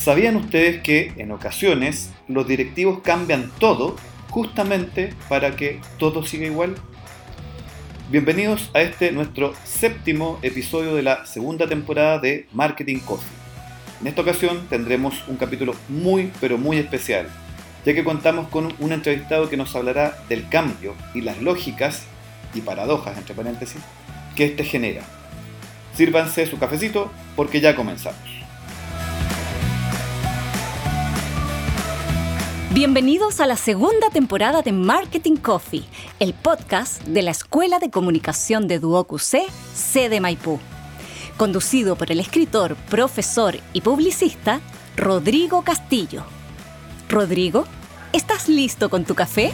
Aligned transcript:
¿Sabían 0.00 0.36
ustedes 0.36 0.80
que 0.80 1.12
en 1.18 1.30
ocasiones 1.30 2.10
los 2.26 2.48
directivos 2.48 3.00
cambian 3.00 3.52
todo 3.58 3.96
justamente 4.30 5.12
para 5.28 5.56
que 5.56 5.78
todo 5.98 6.24
siga 6.24 6.46
igual? 6.46 6.74
Bienvenidos 8.10 8.70
a 8.72 8.80
este 8.80 9.12
nuestro 9.12 9.52
séptimo 9.62 10.38
episodio 10.40 10.94
de 10.94 11.02
la 11.02 11.26
segunda 11.26 11.68
temporada 11.68 12.18
de 12.18 12.46
Marketing 12.54 13.00
Coffee. 13.00 13.28
En 14.00 14.06
esta 14.06 14.22
ocasión 14.22 14.66
tendremos 14.70 15.22
un 15.28 15.36
capítulo 15.36 15.74
muy 15.90 16.32
pero 16.40 16.56
muy 16.56 16.78
especial, 16.78 17.28
ya 17.84 17.92
que 17.92 18.02
contamos 18.02 18.48
con 18.48 18.72
un 18.78 18.92
entrevistado 18.92 19.50
que 19.50 19.58
nos 19.58 19.76
hablará 19.76 20.16
del 20.30 20.48
cambio 20.48 20.94
y 21.12 21.20
las 21.20 21.42
lógicas 21.42 22.06
y 22.54 22.62
paradojas, 22.62 23.18
entre 23.18 23.34
paréntesis, 23.34 23.82
que 24.34 24.46
éste 24.46 24.64
genera. 24.64 25.02
Sírvanse 25.94 26.46
su 26.46 26.58
cafecito 26.58 27.12
porque 27.36 27.60
ya 27.60 27.76
comenzamos. 27.76 28.39
Bienvenidos 32.72 33.40
a 33.40 33.48
la 33.48 33.56
segunda 33.56 34.10
temporada 34.10 34.62
de 34.62 34.70
Marketing 34.70 35.34
Coffee, 35.34 35.82
el 36.20 36.34
podcast 36.34 37.02
de 37.02 37.20
la 37.20 37.32
Escuela 37.32 37.80
de 37.80 37.90
Comunicación 37.90 38.68
de 38.68 38.78
Duoc 38.78 39.12
UC, 39.12 39.50
sede 39.74 40.20
Maipú. 40.20 40.60
Conducido 41.36 41.96
por 41.96 42.12
el 42.12 42.20
escritor, 42.20 42.76
profesor 42.88 43.56
y 43.72 43.80
publicista 43.80 44.60
Rodrigo 44.96 45.62
Castillo. 45.62 46.22
Rodrigo, 47.08 47.64
¿estás 48.12 48.48
listo 48.48 48.88
con 48.88 49.04
tu 49.04 49.16
café? 49.16 49.50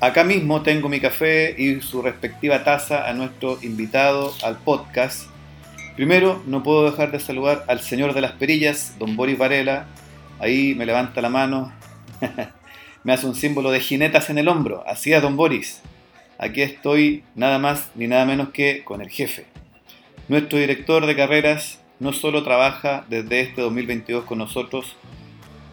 Acá 0.00 0.24
mismo 0.24 0.62
tengo 0.62 0.88
mi 0.88 0.98
café 0.98 1.54
y 1.56 1.82
su 1.82 2.02
respectiva 2.02 2.64
taza 2.64 3.08
a 3.08 3.12
nuestro 3.12 3.60
invitado 3.62 4.34
al 4.42 4.58
podcast. 4.58 5.30
Primero, 6.00 6.42
no 6.46 6.62
puedo 6.62 6.90
dejar 6.90 7.12
de 7.12 7.20
saludar 7.20 7.62
al 7.68 7.80
señor 7.80 8.14
de 8.14 8.22
las 8.22 8.32
perillas, 8.32 8.94
don 8.98 9.16
Boris 9.16 9.36
Varela. 9.36 9.84
Ahí 10.38 10.74
me 10.74 10.86
levanta 10.86 11.20
la 11.20 11.28
mano, 11.28 11.74
me 13.04 13.12
hace 13.12 13.26
un 13.26 13.34
símbolo 13.34 13.70
de 13.70 13.80
jinetas 13.80 14.30
en 14.30 14.38
el 14.38 14.48
hombro. 14.48 14.82
Así 14.86 15.12
es, 15.12 15.20
don 15.20 15.36
Boris. 15.36 15.82
Aquí 16.38 16.62
estoy 16.62 17.22
nada 17.34 17.58
más 17.58 17.90
ni 17.96 18.06
nada 18.06 18.24
menos 18.24 18.48
que 18.48 18.82
con 18.82 19.02
el 19.02 19.10
jefe. 19.10 19.44
Nuestro 20.28 20.58
director 20.58 21.04
de 21.04 21.14
carreras 21.14 21.82
no 21.98 22.14
solo 22.14 22.44
trabaja 22.44 23.04
desde 23.10 23.40
este 23.40 23.60
2022 23.60 24.24
con 24.24 24.38
nosotros 24.38 24.96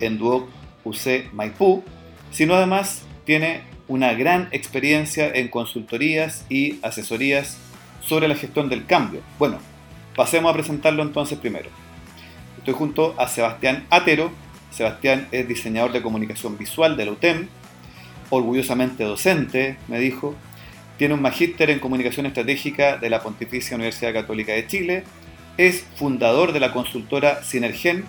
en 0.02 0.18
Duoc 0.18 0.50
UC 0.84 1.32
Maipú, 1.32 1.86
sino 2.32 2.56
además 2.56 3.06
tiene 3.24 3.62
una 3.88 4.12
gran 4.12 4.50
experiencia 4.52 5.32
en 5.34 5.48
consultorías 5.48 6.46
y 6.50 6.80
asesorías 6.82 7.58
sobre 8.02 8.28
la 8.28 8.36
gestión 8.36 8.68
del 8.68 8.86
cambio. 8.86 9.22
Bueno, 9.40 9.60
pasemos 10.18 10.52
a 10.52 10.54
presentarlo 10.54 11.04
entonces 11.04 11.40
primero. 11.40 11.70
Estoy 12.58 12.74
junto 12.74 13.16
a 13.18 13.30
Sebastián 13.30 13.86
Atero. 13.90 14.32
Sebastián 14.72 15.30
es 15.32 15.48
diseñador 15.48 15.94
de 15.94 16.02
comunicación 16.02 16.58
visual 16.58 16.98
de 16.98 17.06
la 17.06 17.14
UTEM, 17.14 17.48
orgullosamente 18.30 19.06
docente, 19.06 19.78
me 19.88 20.00
dijo. 20.00 20.36
Tiene 20.98 21.14
un 21.14 21.22
magíster 21.22 21.70
en 21.70 21.80
comunicación 21.80 22.26
estratégica 22.26 22.98
de 22.98 23.10
la 23.10 23.22
Pontificia 23.22 23.76
Universidad 23.76 24.14
Católica 24.14 24.52
de 24.52 24.68
Chile. 24.68 25.04
Es 25.58 25.86
fundador 25.96 26.52
de 26.52 26.60
la 26.60 26.74
consultora 26.74 27.44
Sinergen, 27.44 28.04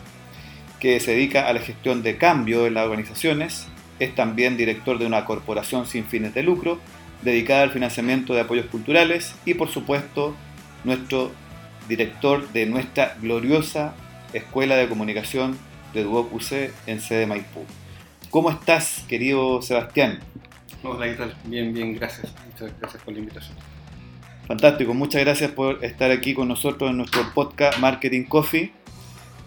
que 0.80 0.98
se 0.98 1.12
dedica 1.12 1.46
a 1.46 1.52
la 1.52 1.60
gestión 1.60 2.02
de 2.02 2.16
cambio 2.16 2.66
en 2.66 2.74
las 2.74 2.84
organizaciones 2.84 3.68
es 3.98 4.14
también 4.14 4.56
director 4.56 4.98
de 4.98 5.06
una 5.06 5.24
corporación 5.24 5.86
sin 5.86 6.04
fines 6.04 6.34
de 6.34 6.42
lucro 6.42 6.78
dedicada 7.22 7.62
al 7.62 7.70
financiamiento 7.70 8.34
de 8.34 8.42
apoyos 8.42 8.66
culturales 8.66 9.34
y 9.44 9.54
por 9.54 9.68
supuesto 9.68 10.34
nuestro 10.84 11.32
director 11.88 12.48
de 12.52 12.66
nuestra 12.66 13.16
gloriosa 13.20 13.94
Escuela 14.32 14.76
de 14.76 14.88
Comunicación 14.88 15.58
de 15.94 16.04
Duoc 16.04 16.32
UC 16.32 16.70
en 16.86 17.00
sede 17.00 17.26
Maipú. 17.26 17.64
¿Cómo 18.30 18.50
estás, 18.50 19.04
querido 19.08 19.62
Sebastián? 19.62 20.20
Hola, 20.82 21.06
¿qué 21.06 21.14
tal? 21.14 21.34
Bien, 21.44 21.72
bien, 21.72 21.94
gracias. 21.94 22.32
Muchas 22.46 22.78
gracias 22.78 23.02
por 23.02 23.14
la 23.14 23.20
invitación. 23.20 23.56
Fantástico, 24.46 24.94
muchas 24.94 25.22
gracias 25.22 25.50
por 25.50 25.84
estar 25.84 26.10
aquí 26.10 26.34
con 26.34 26.48
nosotros 26.48 26.90
en 26.90 26.98
nuestro 26.98 27.22
podcast 27.34 27.78
Marketing 27.78 28.24
Coffee. 28.24 28.72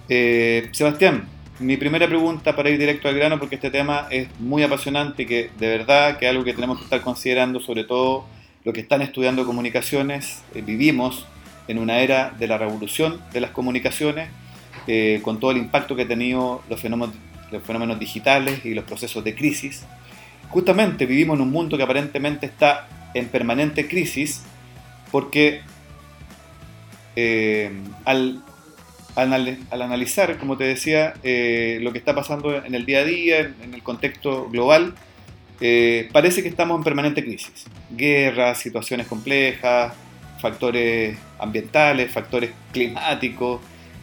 Eh, 0.10 0.70
Sebastián, 0.74 1.28
mi 1.60 1.78
primera 1.78 2.08
pregunta 2.08 2.56
para 2.56 2.70
ir 2.70 2.78
directo 2.78 3.08
al 3.08 3.16
grano, 3.16 3.40
porque 3.40 3.56
este 3.56 3.70
tema 3.70 4.08
es 4.10 4.28
muy 4.40 4.64
apasionante 4.64 5.24
y 5.24 5.26
que 5.26 5.52
de 5.58 5.68
verdad 5.78 6.18
que 6.18 6.26
es 6.26 6.32
algo 6.32 6.44
que 6.44 6.54
tenemos 6.54 6.78
que 6.78 6.84
estar 6.84 7.02
considerando, 7.02 7.60
sobre 7.60 7.84
todo 7.84 8.26
los 8.64 8.74
que 8.74 8.82
están 8.82 9.02
estudiando 9.02 9.46
comunicaciones. 9.46 10.44
Eh, 10.54 10.62
vivimos 10.62 11.26
en 11.72 11.80
una 11.80 12.00
era 12.00 12.32
de 12.38 12.48
la 12.48 12.58
revolución 12.58 13.22
de 13.34 13.42
las 13.42 13.52
comunicaciones, 13.52 14.30
eh, 14.88 15.20
con 15.24 15.40
todo 15.40 15.52
el 15.52 15.58
impacto 15.58 15.96
que 15.96 16.04
han 16.04 16.08
tenido 16.08 16.64
los 16.70 16.80
fenómenos, 16.80 17.16
los 17.52 17.64
fenómenos 17.64 18.00
digitales 18.00 18.66
y 18.66 18.74
los 18.74 18.86
procesos 18.86 19.24
de 19.24 19.36
crisis. 19.36 19.86
Justamente 20.50 21.06
vivimos 21.06 21.36
en 21.38 21.44
un 21.44 21.52
mundo 21.52 21.78
que 21.78 21.84
aparentemente 21.84 22.46
está 22.46 22.88
en 23.14 23.28
permanente 23.28 23.88
crisis, 23.88 24.44
porque 25.12 25.62
eh, 27.16 27.72
al 28.06 28.44
al, 29.16 29.58
analizar, 29.82 30.38
como 30.38 30.58
te 30.58 30.64
decía, 30.64 31.14
eh, 31.24 31.80
lo 31.82 31.92
que 31.92 31.98
está 31.98 32.16
pasando 32.16 32.64
en 32.64 32.76
el 32.76 32.86
día 32.86 33.00
a 33.00 33.04
día, 33.04 33.40
en, 33.40 33.74
el 33.74 33.84
contexto 33.84 34.50
global, 34.50 34.96
eh, 35.60 36.10
parece 36.12 36.42
que 36.42 36.50
estamos 36.50 36.78
en 36.78 36.84
permanente 36.84 37.24
crisis. 37.24 37.66
Guerras, 37.92 38.60
situaciones 38.60 39.08
complejas, 39.08 39.94
factores 40.40 41.18
ambientales, 41.42 42.12
factores 42.12 42.52
climáticos, 42.72 43.62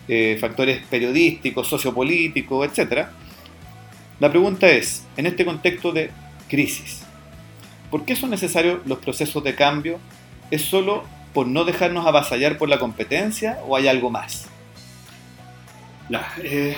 eh, 0.09 0.37
factores 0.41 0.83
periodísticos, 0.87 1.69
sociopolíticos, 1.69 2.67
etc. 2.67 3.07
La 4.21 4.31
pregunta 4.31 4.69
es, 4.69 5.05
en 5.17 5.27
este 5.27 5.45
contexto 5.45 5.93
de 5.93 6.11
crisis, 6.49 7.03
¿por 7.91 8.05
qué 8.05 8.17
son 8.17 8.31
necesarios 8.31 8.81
los 8.87 8.99
procesos 8.99 9.43
de 9.45 9.55
cambio? 9.55 9.99
¿Es 10.51 10.63
solo 10.63 11.05
por 11.33 11.47
no 11.47 11.65
dejarnos 11.65 12.07
avasallar 12.07 12.59
por 12.59 12.69
la 12.69 12.79
competencia 12.79 13.59
o 13.67 13.77
hay 13.77 13.87
algo 13.89 14.11
más? 14.11 14.49
Eh, 16.43 16.75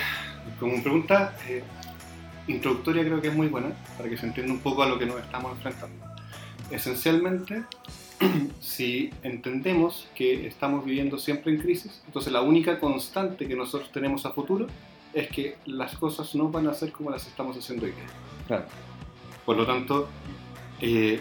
como 0.59 0.81
pregunta 0.83 1.33
eh, 1.47 1.63
introductoria 2.47 3.03
creo 3.03 3.21
que 3.21 3.29
es 3.29 3.33
muy 3.33 3.47
buena 3.47 3.69
para 3.97 4.09
que 4.09 4.17
se 4.17 4.25
entienda 4.25 4.51
un 4.51 4.59
poco 4.59 4.83
a 4.83 4.87
lo 4.87 4.99
que 4.99 5.05
nos 5.05 5.19
estamos 5.21 5.53
enfrentando. 5.53 6.05
Esencialmente, 6.69 7.63
si 8.59 9.09
entendemos 9.23 10.07
que 10.15 10.47
estamos 10.47 10.85
viviendo 10.85 11.17
siempre 11.17 11.51
en 11.51 11.59
crisis, 11.59 12.01
entonces 12.05 12.31
la 12.31 12.41
única 12.41 12.79
constante 12.79 13.47
que 13.47 13.55
nosotros 13.55 13.91
tenemos 13.91 14.25
a 14.25 14.31
futuro 14.31 14.67
es 15.13 15.27
que 15.29 15.57
las 15.65 15.97
cosas 15.97 16.33
no 16.35 16.49
van 16.49 16.67
a 16.67 16.73
ser 16.73 16.91
como 16.91 17.09
las 17.09 17.27
estamos 17.27 17.57
haciendo 17.57 17.85
hoy 17.85 17.93
Claro. 18.47 18.65
Por 19.45 19.57
lo 19.57 19.65
tanto, 19.65 20.07
eh, 20.79 21.19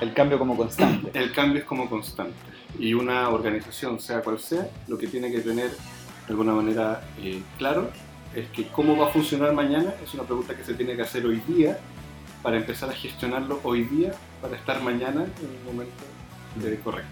el 0.00 0.14
cambio 0.14 0.38
como 0.38 0.56
constante. 0.56 1.10
El 1.18 1.32
cambio 1.32 1.60
es 1.60 1.64
como 1.64 1.88
constante. 1.88 2.34
Y 2.78 2.94
una 2.94 3.28
organización, 3.28 4.00
sea 4.00 4.22
cual 4.22 4.38
sea, 4.38 4.68
lo 4.88 4.96
que 4.96 5.06
tiene 5.06 5.30
que 5.30 5.40
tener 5.40 5.70
de 5.70 6.28
alguna 6.28 6.54
manera 6.54 7.02
eh, 7.20 7.42
claro 7.58 7.90
es 8.34 8.48
que 8.48 8.66
cómo 8.68 8.96
va 8.96 9.08
a 9.08 9.10
funcionar 9.10 9.52
mañana 9.52 9.92
es 10.02 10.14
una 10.14 10.22
pregunta 10.22 10.56
que 10.56 10.64
se 10.64 10.72
tiene 10.74 10.96
que 10.96 11.02
hacer 11.02 11.26
hoy 11.26 11.42
día 11.46 11.78
para 12.42 12.56
empezar 12.56 12.88
a 12.88 12.94
gestionarlo 12.94 13.60
hoy 13.62 13.84
día 13.84 14.12
para 14.40 14.56
estar 14.56 14.82
mañana 14.82 15.24
en 15.24 15.58
el 15.58 15.64
momento 15.66 16.11
de 16.56 16.78
correcto. 16.78 17.10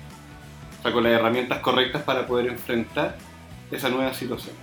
O 0.79 0.83
sea, 0.83 0.93
con 0.93 1.05
las 1.05 1.13
herramientas 1.13 1.59
correctas 1.61 2.03
para 2.03 2.27
poder 2.27 2.47
enfrentar 2.47 3.17
esa 3.71 3.89
nueva 3.89 4.15
situación 4.15 4.55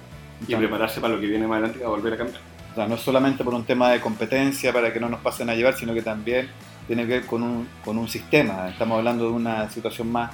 y 0.48 0.56
prepararse 0.56 1.00
para 1.00 1.16
lo 1.16 1.22
que 1.22 1.28
viene 1.28 1.48
más 1.48 1.58
adelante 1.58 1.80
y 1.82 1.84
a 1.84 1.88
volver 1.88 2.14
a 2.14 2.18
cambiar. 2.18 2.42
O 2.72 2.76
sea, 2.76 2.88
no 2.88 2.96
es 2.96 3.02
solamente 3.02 3.44
por 3.44 3.54
un 3.54 3.66
tema 3.66 3.92
de 3.92 4.00
competencia 4.00 4.72
para 4.72 4.94
que 4.94 5.00
no 5.00 5.10
nos 5.10 5.20
pasen 5.22 5.50
a 5.50 5.56
llevar, 5.56 5.76
sino 5.76 5.94
que 5.94 6.02
también 6.02 6.48
tiene 6.86 7.04
que 7.04 7.14
ver 7.14 7.26
con 7.26 7.44
un, 7.44 7.68
con 7.84 7.98
un 7.98 8.08
sistema. 8.08 8.70
Estamos 8.70 8.98
hablando 8.98 9.26
de 9.26 9.32
una 9.32 9.70
situación 9.70 10.12
más 10.12 10.32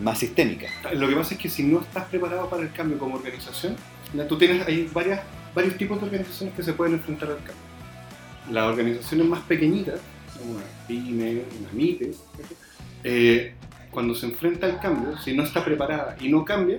más 0.00 0.18
sistémica. 0.18 0.66
Lo 0.94 1.08
que 1.08 1.14
pasa 1.14 1.34
es 1.34 1.40
que 1.40 1.48
si 1.48 1.62
no 1.62 1.80
estás 1.80 2.04
preparado 2.06 2.48
para 2.48 2.62
el 2.62 2.72
cambio 2.72 2.98
como 2.98 3.16
organización, 3.16 3.76
tú 4.28 4.38
tienes 4.38 4.66
hay 4.66 4.88
varias, 4.92 5.20
varios 5.54 5.76
tipos 5.76 6.00
de 6.00 6.06
organizaciones 6.06 6.54
que 6.54 6.62
se 6.62 6.72
pueden 6.72 6.94
enfrentar 6.94 7.30
al 7.30 7.36
cambio. 7.36 7.54
Las 8.50 8.64
organizaciones 8.64 9.26
más 9.26 9.40
pequeñitas, 9.42 10.00
una 10.44 10.62
PYME, 10.88 11.44
una 11.60 11.72
MITE, 11.72 12.12
eh, 13.04 13.54
cuando 13.90 14.14
se 14.14 14.26
enfrenta 14.26 14.66
al 14.66 14.80
cambio, 14.80 15.16
si 15.18 15.34
no 15.34 15.42
está 15.42 15.64
preparada 15.64 16.16
y 16.20 16.28
no 16.28 16.44
cambia, 16.44 16.78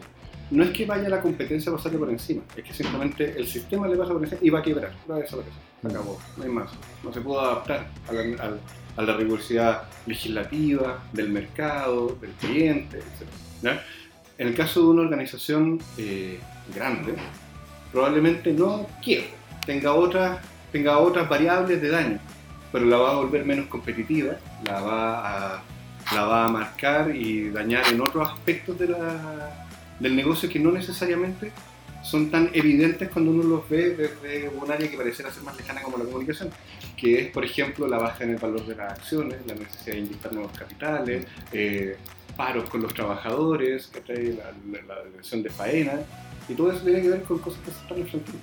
no 0.51 0.63
es 0.63 0.71
que 0.71 0.85
vaya 0.85 1.07
la 1.07 1.21
competencia 1.21 1.71
a 1.71 1.75
pasarle 1.75 1.97
por 1.97 2.09
encima, 2.09 2.41
es 2.55 2.63
que 2.63 2.73
simplemente 2.73 3.35
el 3.37 3.47
sistema 3.47 3.87
le 3.87 3.95
pasa 3.95 4.11
por 4.11 4.23
encima 4.23 4.41
y 4.41 4.49
va 4.49 4.59
a 4.59 4.63
quebrar, 4.63 4.91
va 5.09 5.15
a 5.15 5.19
desaparecer. 5.19 5.71
Acabó, 5.83 6.19
no 6.37 6.43
hay 6.43 6.49
más. 6.49 6.71
No 7.03 7.11
se 7.11 7.21
puede 7.21 7.41
adaptar 7.41 7.87
a 8.97 9.01
la 9.01 9.17
rigurosidad 9.17 9.83
legislativa, 10.05 11.03
del 11.11 11.29
mercado, 11.29 12.17
del 12.21 12.31
cliente, 12.31 12.97
etc. 12.97 13.79
En 14.37 14.47
el 14.47 14.55
caso 14.55 14.81
de 14.81 14.87
una 14.87 15.01
organización 15.03 15.79
eh, 15.97 16.39
grande, 16.75 17.13
probablemente 17.91 18.53
no 18.53 18.87
quiera, 19.03 19.27
tenga 19.65 19.93
otras, 19.93 20.39
tenga 20.71 20.97
otras 20.97 21.29
variables 21.29 21.81
de 21.81 21.89
daño, 21.89 22.19
pero 22.71 22.85
la 22.85 22.97
va 22.97 23.11
a 23.11 23.15
volver 23.15 23.45
menos 23.45 23.67
competitiva, 23.67 24.35
la 24.65 24.81
va 24.81 25.55
a 25.55 25.63
la 26.13 26.23
va 26.25 26.45
a 26.45 26.47
marcar 26.49 27.15
y 27.15 27.49
dañar 27.49 27.87
en 27.87 28.01
otros 28.01 28.29
aspectos 28.29 28.77
de 28.77 28.95
del 29.99 30.15
negocio 30.15 30.49
que 30.49 30.59
no 30.59 30.71
necesariamente 30.71 31.51
son 32.03 32.31
tan 32.31 32.49
evidentes 32.53 33.09
cuando 33.09 33.31
uno 33.31 33.43
los 33.43 33.69
ve 33.69 33.95
desde 33.95 34.49
un 34.49 34.71
área 34.71 34.89
que 34.89 34.97
pareciera 34.97 35.31
ser 35.31 35.43
más 35.43 35.55
lejana 35.55 35.83
como 35.83 35.97
la 35.97 36.05
comunicación, 36.05 36.49
que 36.97 37.21
es, 37.21 37.27
por 37.29 37.45
ejemplo, 37.45 37.87
la 37.87 37.99
baja 37.99 38.23
en 38.23 38.31
el 38.31 38.37
valor 38.37 38.65
de 38.65 38.75
las 38.75 38.93
acciones, 38.93 39.37
la 39.45 39.53
necesidad 39.53 39.95
de 39.95 39.99
inyectar 39.99 40.33
nuevos 40.33 40.51
capitales, 40.57 41.27
eh, 41.51 41.97
paros 42.35 42.67
con 42.69 42.81
los 42.81 42.93
trabajadores, 42.93 43.91
la, 44.07 44.13
la, 44.15 44.95
la 44.95 45.03
dirección 45.05 45.43
de 45.43 45.49
faena, 45.51 45.93
y 46.49 46.55
todo 46.55 46.71
eso 46.71 46.81
tiene 46.83 47.01
que 47.01 47.09
ver 47.09 47.21
con 47.23 47.37
cosas 47.37 47.61
que 47.63 47.71
se 47.71 47.77
están 47.77 47.99
enfrentando. 47.99 48.39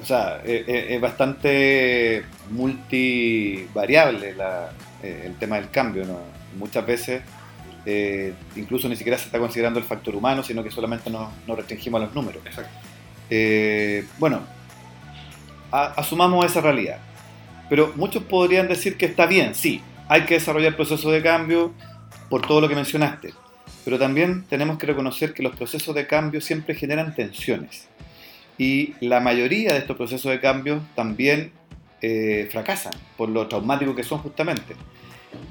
O 0.00 0.04
sea, 0.04 0.40
eh, 0.44 0.64
eh, 0.66 0.86
es 0.90 1.00
bastante 1.00 2.24
multivariable 2.50 4.34
la- 4.34 4.70
eh, 5.02 5.22
el 5.26 5.34
tema 5.36 5.56
del 5.56 5.70
cambio. 5.70 6.04
¿no? 6.04 6.18
Muchas 6.58 6.84
veces 6.86 7.22
eh, 7.86 8.34
incluso 8.56 8.88
ni 8.90 8.96
siquiera 8.96 9.16
se 9.16 9.24
está 9.24 9.38
considerando 9.38 9.78
el 9.78 9.86
factor 9.86 10.14
humano, 10.14 10.42
sino 10.42 10.62
que 10.62 10.70
solamente 10.70 11.08
nos, 11.08 11.30
nos 11.46 11.56
restringimos 11.56 12.00
a 12.00 12.04
los 12.04 12.14
números. 12.14 12.42
Exacto. 12.44 12.70
Eh, 13.30 14.04
bueno, 14.18 14.40
a- 15.72 15.94
asumamos 15.96 16.44
esa 16.44 16.60
realidad. 16.60 16.98
Pero 17.70 17.92
muchos 17.96 18.22
podrían 18.24 18.68
decir 18.68 18.96
que 18.96 19.06
está 19.06 19.26
bien, 19.26 19.54
sí, 19.54 19.80
hay 20.08 20.22
que 20.26 20.34
desarrollar 20.34 20.76
procesos 20.76 21.10
de 21.12 21.22
cambio 21.22 21.72
por 22.28 22.46
todo 22.46 22.60
lo 22.60 22.68
que 22.68 22.74
mencionaste. 22.74 23.32
Pero 23.84 23.98
también 23.98 24.44
tenemos 24.48 24.76
que 24.76 24.86
reconocer 24.86 25.32
que 25.32 25.42
los 25.42 25.56
procesos 25.56 25.94
de 25.94 26.06
cambio 26.06 26.40
siempre 26.40 26.74
generan 26.74 27.14
tensiones. 27.14 27.86
Y 28.60 28.92
la 29.00 29.20
mayoría 29.20 29.72
de 29.72 29.78
estos 29.78 29.96
procesos 29.96 30.30
de 30.30 30.38
cambio 30.38 30.82
también 30.94 31.50
eh, 32.02 32.46
fracasan 32.52 32.92
por 33.16 33.30
lo 33.30 33.48
traumático 33.48 33.94
que 33.94 34.02
son 34.02 34.18
justamente. 34.18 34.76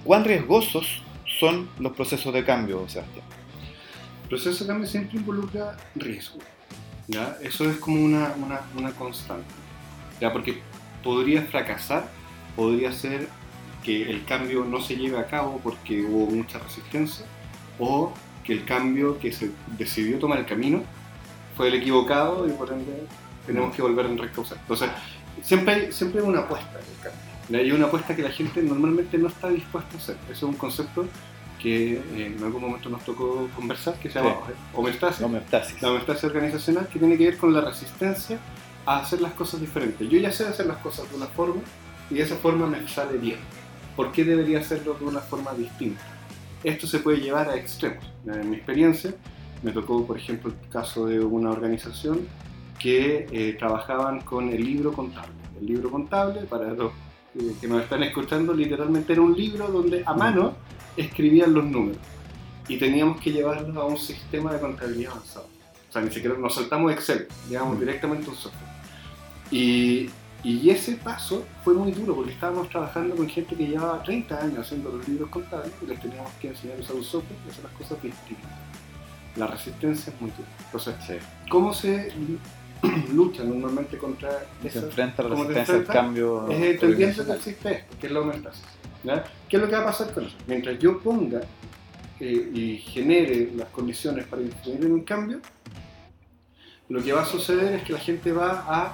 ¿Cuán 0.03 0.23
riesgosos 0.23 1.01
son 1.25 1.67
los 1.79 1.93
procesos 1.93 2.31
de 2.31 2.45
cambio, 2.45 2.87
Sebastián? 2.87 3.25
El 4.21 4.29
proceso 4.29 4.63
de 4.63 4.67
cambio 4.67 4.87
siempre 4.87 5.17
involucra 5.17 5.75
riesgo. 5.95 6.37
¿ya? 7.07 7.35
Eso 7.41 7.67
es 7.67 7.77
como 7.77 7.99
una, 7.99 8.35
una, 8.37 8.61
una 8.77 8.91
constante. 8.91 9.55
¿ya? 10.21 10.31
Porque 10.31 10.59
podría 11.03 11.41
fracasar, 11.41 12.07
podría 12.55 12.91
ser 12.91 13.27
que 13.83 14.03
el 14.03 14.23
cambio 14.25 14.63
no 14.65 14.81
se 14.81 14.95
lleve 14.95 15.17
a 15.17 15.25
cabo 15.25 15.59
porque 15.63 15.99
hubo 16.03 16.29
mucha 16.29 16.59
resistencia, 16.59 17.25
o 17.79 18.13
que 18.43 18.53
el 18.53 18.65
cambio 18.65 19.17
que 19.17 19.31
se 19.31 19.49
decidió 19.79 20.19
tomar 20.19 20.37
el 20.37 20.45
camino 20.45 20.83
fue 21.59 21.67
el 21.67 21.73
equivocado 21.73 22.47
y 22.47 22.51
por 22.51 22.71
ende 22.71 23.03
tenemos 23.45 23.75
que 23.75 23.81
volver 23.81 24.05
a 24.05 24.07
reencauzar. 24.07 24.57
Entonces, 24.59 24.89
siempre 25.43 25.73
hay, 25.73 25.91
siempre 25.91 26.21
hay 26.21 26.27
una 26.29 26.39
apuesta 26.39 26.79
en 26.79 26.85
el 26.85 27.03
cambio. 27.03 27.59
Hay 27.59 27.71
una 27.73 27.87
apuesta 27.87 28.15
que 28.15 28.21
la 28.21 28.31
gente 28.31 28.61
normalmente 28.61 29.17
no 29.17 29.27
está 29.27 29.49
dispuesta 29.49 29.93
a 29.93 29.97
hacer. 29.97 30.15
Eso 30.31 30.31
es 30.31 30.43
un 30.43 30.53
concepto 30.53 31.05
que 31.61 31.95
eh, 31.95 32.33
en 32.37 32.41
algún 32.41 32.61
momento 32.61 32.87
nos 32.87 33.03
tocó 33.03 33.49
conversar, 33.53 33.95
que 33.95 34.09
se 34.09 34.19
llama 34.19 34.37
homeostasis. 34.73 35.21
Homeostasis. 35.21 35.81
La 35.81 35.89
homeostasis 35.89 36.23
organizacional 36.23 36.87
que 36.87 36.97
tiene 36.97 37.17
que 37.17 37.25
ver 37.25 37.37
con 37.37 37.53
la 37.53 37.59
resistencia 37.59 38.39
a 38.85 38.99
hacer 38.99 39.19
las 39.19 39.33
cosas 39.33 39.59
diferentes. 39.59 40.09
Yo 40.09 40.17
ya 40.17 40.31
sé 40.31 40.47
hacer 40.47 40.65
las 40.65 40.77
cosas 40.77 41.09
de 41.09 41.17
una 41.17 41.27
forma 41.27 41.61
y 42.09 42.21
esa 42.21 42.37
forma 42.37 42.67
me 42.67 42.87
sale 42.87 43.17
bien. 43.17 43.39
¿Por 43.97 44.13
qué 44.13 44.23
debería 44.23 44.59
hacerlo 44.59 44.93
de 44.93 45.03
una 45.03 45.19
forma 45.19 45.51
distinta? 45.55 46.03
Esto 46.63 46.87
se 46.87 46.99
puede 46.99 47.17
llevar 47.17 47.49
a 47.49 47.57
extremos. 47.57 48.09
En 48.25 48.49
mi 48.49 48.55
experiencia, 48.55 49.13
me 49.63 49.71
tocó, 49.71 50.05
por 50.05 50.17
ejemplo, 50.17 50.51
el 50.51 50.69
caso 50.69 51.05
de 51.05 51.19
una 51.19 51.51
organización 51.51 52.27
que 52.79 53.27
eh, 53.31 53.55
trabajaban 53.59 54.21
con 54.21 54.49
el 54.49 54.63
libro 54.63 54.93
contable. 54.93 55.31
El 55.59 55.67
libro 55.67 55.91
contable, 55.91 56.41
para 56.41 56.73
los 56.73 56.91
eh, 57.35 57.53
que 57.59 57.67
nos 57.67 57.83
están 57.83 58.03
escuchando, 58.03 58.53
literalmente 58.53 59.13
era 59.13 59.21
un 59.21 59.35
libro 59.35 59.67
donde 59.67 60.03
a 60.05 60.13
mano 60.13 60.53
escribían 60.95 61.53
los 61.53 61.65
números 61.65 62.01
y 62.67 62.77
teníamos 62.77 63.19
que 63.19 63.31
llevarlo 63.31 63.81
a 63.81 63.85
un 63.85 63.97
sistema 63.97 64.53
de 64.53 64.59
contabilidad 64.59 65.11
avanzado. 65.13 65.47
O 65.89 65.91
sea, 65.91 66.01
ni 66.01 66.11
siquiera 66.11 66.37
nos 66.37 66.55
saltamos 66.55 66.91
Excel, 66.93 67.27
llevamos 67.49 67.77
Mm. 67.77 67.79
directamente 67.79 68.27
a 68.27 68.29
un 68.29 68.35
software. 68.35 68.69
Y, 69.51 70.09
y 70.43 70.69
ese 70.69 70.93
paso 70.93 71.45
fue 71.63 71.73
muy 71.73 71.91
duro 71.91 72.15
porque 72.15 72.31
estábamos 72.31 72.69
trabajando 72.69 73.15
con 73.15 73.27
gente 73.27 73.55
que 73.55 73.67
llevaba 73.67 74.01
30 74.03 74.39
años 74.39 74.59
haciendo 74.59 74.91
los 74.91 75.07
libros 75.07 75.29
contables 75.29 75.71
y 75.81 75.87
les 75.87 75.99
teníamos 75.99 76.31
que 76.39 76.49
enseñar 76.49 76.77
a 76.77 76.81
usar 76.81 76.95
un 76.95 77.03
software 77.03 77.39
y 77.45 77.49
hacer 77.49 77.63
las 77.63 77.73
cosas 77.73 78.01
distintas. 78.03 78.68
La 79.35 79.47
resistencia 79.47 80.11
es 80.13 80.21
muy 80.21 80.31
dura. 80.31 80.49
Entonces, 80.65 80.95
Sí. 81.07 81.13
¿cómo 81.49 81.73
se 81.73 82.11
lucha 83.13 83.43
normalmente 83.43 83.97
contra 83.97 84.29
Se 84.61 84.67
esa- 84.69 84.79
enfrenta 84.79 85.23
a 85.23 85.27
la 85.29 85.35
resistencia 85.35 85.75
al 85.75 85.85
cambio. 85.85 86.47
es 86.49 86.61
entendiendo 86.61 87.25
que 87.25 87.31
existe 87.33 87.71
esto, 87.73 87.95
que 87.99 88.07
es 88.07 88.13
la 88.13 88.19
homeostasis. 88.21 88.63
¿Qué 89.47 89.55
es 89.57 89.61
lo 89.61 89.67
que 89.69 89.75
va 89.75 89.81
a 89.81 89.85
pasar 89.85 90.13
con 90.13 90.25
eso? 90.25 90.35
Mientras 90.47 90.77
yo 90.79 90.99
ponga 90.99 91.41
eh, 92.19 92.51
y 92.53 92.77
genere 92.79 93.51
las 93.55 93.69
condiciones 93.69 94.25
para 94.25 94.41
influir 94.41 94.83
en 94.83 94.91
un 94.91 95.01
cambio, 95.03 95.39
lo 96.89 97.01
que 97.03 97.13
va 97.13 97.21
a 97.21 97.25
suceder 97.25 97.75
es 97.75 97.83
que 97.83 97.93
la 97.93 97.99
gente 97.99 98.31
va 98.33 98.65
a 98.67 98.93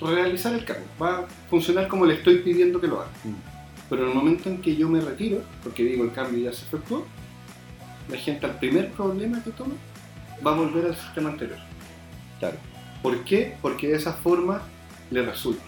realizar 0.00 0.54
el 0.54 0.64
cambio, 0.64 0.86
va 1.02 1.18
a 1.18 1.26
funcionar 1.50 1.88
como 1.88 2.06
le 2.06 2.14
estoy 2.14 2.38
pidiendo 2.38 2.80
que 2.80 2.86
lo 2.86 3.00
haga. 3.00 3.10
Mm. 3.24 3.34
Pero 3.90 4.02
en 4.04 4.08
el 4.10 4.14
momento 4.14 4.48
en 4.48 4.60
que 4.62 4.76
yo 4.76 4.88
me 4.88 5.00
retiro, 5.00 5.42
porque 5.64 5.82
digo 5.82 6.04
el 6.04 6.12
cambio 6.12 6.38
ya 6.44 6.52
se 6.52 6.64
efectuó, 6.64 7.06
la 8.08 8.16
gente 8.16 8.46
al 8.46 8.58
primer 8.58 8.90
problema 8.92 9.42
que 9.42 9.50
tome 9.50 9.74
va 10.44 10.52
a 10.52 10.56
volver 10.56 10.86
al 10.86 10.96
sistema 10.96 11.30
anterior. 11.30 11.58
Claro. 12.38 12.56
¿Por 13.02 13.24
qué? 13.24 13.56
Porque 13.60 13.88
de 13.88 13.96
esa 13.96 14.12
forma 14.12 14.62
le 15.10 15.22
resulta. 15.22 15.62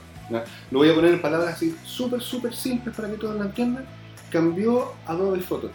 Lo 0.70 0.78
voy 0.78 0.90
a 0.90 0.94
poner 0.94 1.14
en 1.14 1.20
palabras 1.20 1.54
así 1.54 1.74
súper, 1.84 2.20
súper 2.20 2.54
simples 2.54 2.94
para 2.94 3.10
que 3.10 3.16
todos 3.16 3.36
lo 3.36 3.44
entiendan. 3.44 3.84
Cambió 4.30 4.92
Adobe 5.06 5.40
Photoshop. 5.40 5.74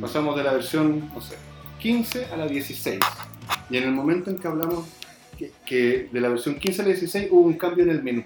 Pasamos 0.00 0.36
de 0.36 0.42
la 0.42 0.52
versión, 0.52 1.10
no 1.14 1.20
sé, 1.20 1.36
15 1.80 2.26
a 2.26 2.36
la 2.36 2.46
16. 2.46 3.00
Y 3.70 3.76
en 3.76 3.84
el 3.84 3.92
momento 3.92 4.30
en 4.30 4.38
que 4.38 4.46
hablamos 4.46 4.86
que, 5.38 5.52
que 5.64 6.08
de 6.12 6.20
la 6.20 6.28
versión 6.28 6.56
15 6.56 6.82
a 6.82 6.84
la 6.84 6.90
16 6.90 7.28
hubo 7.30 7.42
un 7.42 7.54
cambio 7.54 7.84
en 7.84 7.90
el 7.90 8.02
menú. 8.02 8.24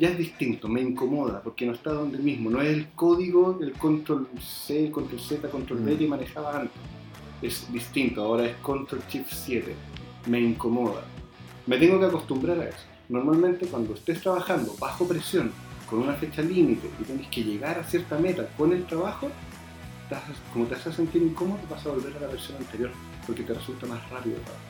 Ya 0.00 0.08
es 0.08 0.16
distinto, 0.18 0.66
me 0.66 0.80
incomoda 0.80 1.42
porque 1.42 1.66
no 1.66 1.74
está 1.74 1.92
donde 1.92 2.16
mismo. 2.18 2.48
No 2.48 2.62
es 2.62 2.68
el 2.70 2.88
código, 2.92 3.58
el 3.60 3.72
control 3.74 4.28
C, 4.40 4.86
el 4.86 4.90
control 4.92 5.20
Z, 5.20 5.48
control 5.50 5.84
D 5.84 5.94
Mm. 5.94 5.98
que 5.98 6.06
manejaba 6.08 6.56
antes. 6.58 6.80
Es 7.42 7.70
distinto, 7.70 8.22
ahora 8.22 8.46
es 8.46 8.56
control 8.62 9.02
shift 9.10 9.30
7. 9.30 9.74
Me 10.26 10.40
incomoda. 10.40 11.02
Me 11.66 11.76
tengo 11.76 12.00
que 12.00 12.06
acostumbrar 12.06 12.58
a 12.60 12.68
eso. 12.70 12.78
Normalmente 13.10 13.66
cuando 13.66 13.92
estés 13.94 14.22
trabajando 14.22 14.74
bajo 14.80 15.06
presión, 15.06 15.52
con 15.88 15.98
una 15.98 16.14
fecha 16.14 16.40
límite 16.40 16.88
y 17.00 17.04
tienes 17.04 17.26
que 17.28 17.42
llegar 17.44 17.78
a 17.78 17.84
cierta 17.84 18.16
meta 18.18 18.46
con 18.56 18.72
el 18.72 18.86
trabajo, 18.86 19.28
como 20.52 20.64
te 20.66 20.76
hace 20.76 20.92
sentir 20.92 21.22
incómodo, 21.22 21.60
vas 21.68 21.84
a 21.84 21.90
volver 21.90 22.16
a 22.16 22.20
la 22.20 22.26
versión 22.28 22.56
anterior 22.58 22.90
porque 23.26 23.42
te 23.42 23.52
resulta 23.52 23.86
más 23.86 24.00
rápido. 24.08 24.36
el 24.36 24.42
trabajo. 24.42 24.64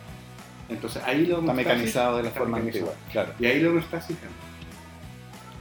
Entonces 0.71 1.03
ahí 1.05 1.27
lo 1.27 1.39
Está 1.41 1.53
mecanizado 1.53 2.17
de 2.17 2.23
la 2.25 2.31
forma 2.31 2.59
antigua. 2.59 2.95
Claro. 3.13 3.33
y 3.39 3.47
ahí 3.47 3.61
la 3.61 3.69
homeostasis 3.71 4.17
gana. 4.21 4.33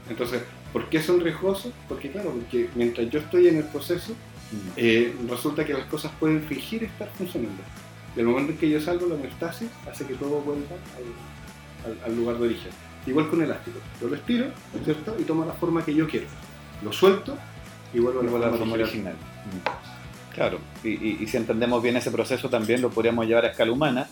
Entonces, 0.09 0.41
¿por 0.73 0.89
qué 0.89 1.01
son 1.01 1.19
riesgosos? 1.21 1.71
Porque 1.87 2.09
claro, 2.11 2.31
porque 2.31 2.69
mientras 2.75 3.09
yo 3.09 3.19
estoy 3.19 3.47
en 3.47 3.57
el 3.57 3.63
proceso, 3.65 4.13
Mm. 4.51 4.55
eh, 4.77 5.13
resulta 5.29 5.63
que 5.63 5.73
las 5.73 5.85
cosas 5.85 6.11
pueden 6.19 6.41
fingir 6.43 6.83
estar 6.83 7.07
funcionando. 7.15 7.61
Y 8.15 8.19
el 8.19 8.25
momento 8.25 8.51
en 8.53 8.57
que 8.57 8.67
yo 8.69 8.81
salgo, 8.81 9.05
la 9.07 9.13
homeostasis 9.15 9.69
hace 9.89 10.05
que 10.07 10.15
todo 10.15 10.41
vuelva 10.41 10.65
al, 11.85 11.91
al- 11.91 12.03
al 12.05 12.15
lugar 12.17 12.37
de 12.39 12.45
origen. 12.47 12.71
Igual 13.05 13.29
con 13.29 13.41
elástico. 13.43 13.77
Yo 14.01 14.07
lo 14.07 14.15
estiro, 14.15 14.47
¿cierto? 14.83 15.15
Y 15.19 15.23
toma 15.23 15.45
la 15.45 15.53
forma 15.53 15.85
que 15.85 15.93
yo 15.93 16.07
quiero. 16.07 16.25
Lo 16.83 16.91
suelto 16.91 17.37
y 17.93 17.99
vuelvo 17.99 18.21
a 18.37 18.39
la 18.39 18.49
forma 18.49 18.73
original. 18.73 19.13
Mm. 19.13 20.33
Claro, 20.33 20.57
y, 20.83 20.89
y- 20.89 21.17
y 21.21 21.27
si 21.27 21.37
entendemos 21.37 21.83
bien 21.83 21.97
ese 21.97 22.09
proceso 22.09 22.49
también 22.49 22.81
lo 22.81 22.89
podríamos 22.89 23.27
llevar 23.27 23.45
a 23.45 23.49
escala 23.49 23.71
humana 23.71 24.07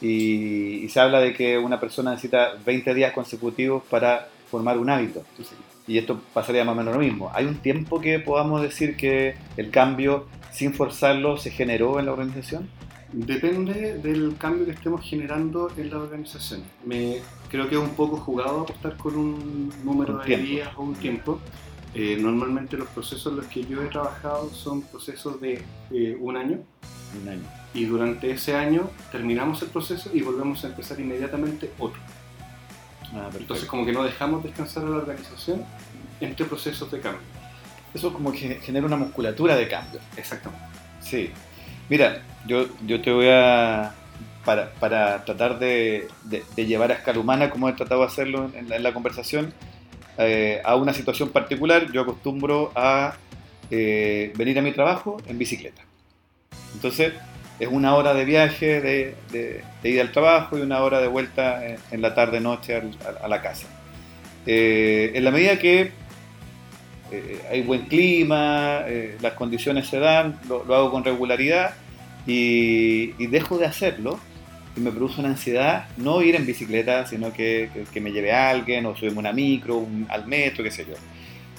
y, 0.00 0.84
y 0.84 0.88
se 0.88 1.00
habla 1.00 1.20
de 1.20 1.32
que 1.34 1.58
una 1.58 1.78
persona 1.80 2.10
necesita 2.12 2.54
20 2.64 2.94
días 2.94 3.12
consecutivos 3.12 3.82
para 3.90 4.28
formar 4.54 4.78
un 4.78 4.88
hábito 4.88 5.24
y 5.88 5.98
esto 5.98 6.20
pasaría 6.32 6.64
más 6.64 6.74
o 6.74 6.76
menos 6.76 6.94
lo 6.94 7.00
mismo. 7.00 7.28
¿Hay 7.34 7.44
un 7.46 7.56
tiempo 7.56 8.00
que 8.00 8.20
podamos 8.20 8.62
decir 8.62 8.96
que 8.96 9.34
el 9.56 9.70
cambio 9.70 10.26
sin 10.52 10.72
forzarlo 10.72 11.36
se 11.36 11.50
generó 11.50 11.98
en 11.98 12.06
la 12.06 12.12
organización? 12.12 12.68
Depende 13.12 13.98
del 13.98 14.36
cambio 14.38 14.64
que 14.64 14.70
estemos 14.72 15.00
generando 15.02 15.70
en 15.76 15.90
la 15.90 15.98
organización. 15.98 16.62
Me, 16.86 17.16
creo 17.50 17.68
que 17.68 17.74
es 17.74 17.80
un 17.80 17.90
poco 17.96 18.16
jugado 18.16 18.60
apostar 18.60 18.96
con 18.96 19.16
un 19.16 19.72
número 19.84 20.12
Un 20.14 20.18
de 20.20 20.24
tiempo. 20.26 20.46
días 20.46 20.68
o 20.76 20.82
un 20.82 20.94
tiempo. 20.94 21.40
Eh, 21.96 22.16
normalmente 22.20 22.76
los 22.76 22.88
procesos 22.88 23.32
en 23.32 23.36
los 23.38 23.46
que 23.46 23.64
yo 23.64 23.82
he 23.82 23.86
trabajado 23.86 24.50
son 24.50 24.82
procesos 24.82 25.40
de 25.40 25.62
eh, 25.92 26.16
un 26.20 26.36
año 26.36 26.58
Un 27.22 27.28
año. 27.28 27.42
y 27.72 27.84
durante 27.84 28.30
ese 28.30 28.54
año 28.56 28.88
terminamos 29.12 29.62
el 29.62 29.68
proceso 29.68 30.10
y 30.12 30.20
volvemos 30.22 30.64
a 30.64 30.68
empezar 30.68 30.98
inmediatamente 31.00 31.70
otro. 31.78 32.00
Ah. 33.14 33.28
Entonces 33.38 33.66
como 33.66 33.86
que 33.86 33.92
no 33.92 34.02
dejamos 34.04 34.42
descansar 34.42 34.84
a 34.84 34.88
la 34.88 34.96
organización 34.96 35.64
entre 36.20 36.44
procesos 36.46 36.90
de 36.90 37.00
cambio. 37.00 37.22
Eso 37.94 38.12
como 38.12 38.32
que 38.32 38.60
genera 38.62 38.86
una 38.86 38.96
musculatura 38.96 39.54
de 39.56 39.68
cambio. 39.68 40.00
Exactamente. 40.16 40.64
Sí. 41.00 41.30
Mira, 41.88 42.22
yo, 42.46 42.66
yo 42.86 43.00
te 43.00 43.12
voy 43.12 43.28
a. 43.30 43.94
Para, 44.44 44.72
para 44.74 45.24
tratar 45.24 45.58
de, 45.58 46.08
de- 46.24 46.44
de 46.54 46.66
llevar 46.66 46.90
a 46.90 46.94
escala 46.96 47.18
humana, 47.18 47.48
como 47.50 47.66
he 47.68 47.72
tratado 47.72 48.02
de 48.02 48.08
hacerlo 48.08 48.50
en 48.54 48.68
la, 48.68 48.76
en 48.76 48.82
la 48.82 48.92
conversación, 48.92 49.54
eh, 50.18 50.60
a 50.64 50.76
una 50.76 50.92
situación 50.92 51.30
particular, 51.30 51.90
yo 51.92 52.02
acostumbro 52.02 52.70
a 52.74 53.14
eh, 53.70 54.32
venir 54.36 54.58
a 54.58 54.62
mi 54.62 54.72
trabajo 54.72 55.16
en 55.26 55.38
bicicleta. 55.38 55.80
Entonces, 56.74 57.14
es 57.58 57.68
una 57.68 57.94
hora 57.94 58.14
de 58.14 58.24
viaje 58.24 58.80
de, 58.80 59.14
de, 59.30 59.88
ida 59.88 60.02
al 60.02 60.12
trabajo 60.12 60.58
y 60.58 60.62
una 60.62 60.82
hora 60.82 61.00
de 61.00 61.06
vuelta 61.06 61.62
en, 61.90 62.02
la 62.02 62.14
tarde-noche 62.14 62.82
a, 63.22 63.28
la 63.28 63.42
casa. 63.42 63.66
Eh, 64.46 65.12
en 65.14 65.24
la 65.24 65.30
medida 65.30 65.58
que 65.58 65.92
hay 67.48 67.62
buen 67.62 67.82
clima, 67.82 68.80
las 69.20 69.34
condiciones 69.34 69.86
se 69.86 70.00
dan, 70.00 70.40
lo, 70.48 70.62
hago 70.74 70.90
con 70.90 71.04
regularidad 71.04 71.74
y, 72.26 73.26
dejo 73.26 73.56
de 73.58 73.66
hacerlo 73.66 74.18
y 74.76 74.80
me 74.80 74.90
produce 74.90 75.20
una 75.20 75.28
ansiedad 75.28 75.86
no 75.96 76.22
ir 76.22 76.34
en 76.34 76.44
bicicleta, 76.44 77.06
sino 77.06 77.32
que, 77.32 77.70
que, 77.92 78.00
me 78.00 78.10
lleve 78.10 78.32
alguien 78.32 78.84
o 78.86 78.96
subirme 78.96 79.20
una 79.20 79.32
micro, 79.32 79.86
al 80.08 80.26
metro, 80.26 80.64
qué 80.64 80.72
sé 80.72 80.84
yo. 80.84 80.94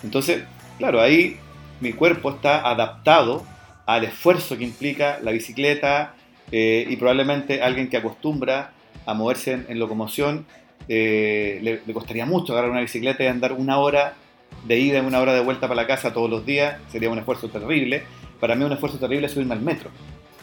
Entonces, 0.03 0.43
claro, 0.77 0.99
ahí 0.99 1.37
mi 1.79 1.93
cuerpo 1.93 2.31
está 2.31 2.67
adaptado 2.69 3.45
al 3.85 4.03
esfuerzo 4.03 4.57
que 4.57 4.63
implica 4.63 5.19
la 5.21 5.31
bicicleta 5.31 6.15
eh, 6.51 6.85
y 6.89 6.95
probablemente 6.95 7.61
alguien 7.61 7.89
que 7.89 7.97
acostumbra 7.97 8.71
a 9.05 9.13
moverse 9.13 9.65
en, 9.67 9.79
locomoción 9.79 10.45
eh, 10.87 11.59
le, 11.61 11.93
costaría 11.93 12.25
mucho 12.25 12.53
agarrar 12.53 12.71
una 12.71 12.81
bicicleta 12.81 13.23
y 13.23 13.27
andar 13.27 13.53
una 13.53 13.77
hora 13.77 14.13
de 14.65 14.79
ida 14.79 14.99
y 14.99 15.05
una 15.05 15.19
hora 15.19 15.33
de 15.33 15.41
vuelta 15.41 15.67
para 15.67 15.81
la 15.81 15.87
casa 15.87 16.13
todos 16.13 16.29
los 16.29 16.45
días, 16.45 16.79
sería 16.91 17.09
un 17.09 17.19
esfuerzo 17.19 17.49
terrible. 17.49 18.03
Para 18.39 18.55
mí 18.55 18.63
un 18.63 18.71
esfuerzo 18.71 18.97
terrible 18.97 19.27
es 19.27 19.33
subirme 19.33 19.53
al 19.53 19.61
metro 19.61 19.89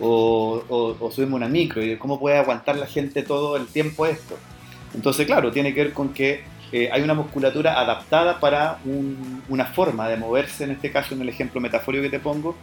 o, 0.00 0.96
o, 1.00 1.10
subirme 1.10 1.34
una 1.34 1.48
micro 1.48 1.84
y 1.84 1.96
cómo 1.96 2.18
puede 2.18 2.38
aguantar 2.38 2.76
la 2.76 2.86
gente 2.86 3.22
todo 3.22 3.56
el 3.56 3.66
tiempo 3.66 4.06
esto. 4.06 4.38
Entonces, 4.94 5.26
claro, 5.26 5.50
tiene 5.50 5.72
que 5.74 5.84
ver 5.84 5.92
con 5.92 6.12
que 6.12 6.42
eh, 6.72 6.88
hay 6.90 7.02
una 7.02 7.12
musculatura 7.12 7.78
adaptada 7.78 8.40
para 8.40 8.78
una 9.48 9.66
forma 9.66 10.08
de 10.08 10.16
moverse, 10.16 10.64
en 10.64 10.70
este 10.70 10.90
caso 10.90 11.14
en 11.14 11.20
el 11.20 11.28
ejemplo 11.28 11.60
metafórico 11.60 12.02
que 12.02 12.10
te 12.10 12.18
pongo, 12.18 12.56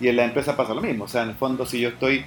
y 0.00 0.08
en 0.08 0.16
la 0.16 0.24
empresa 0.24 0.56
pasa 0.56 0.74
lo 0.74 0.80
mismo. 0.80 1.04
O 1.04 1.08
sea, 1.08 1.22
en 1.22 1.30
el 1.30 1.34
fondo, 1.34 1.66
si 1.66 1.80
yo 1.80 1.90
estoy 1.90 2.24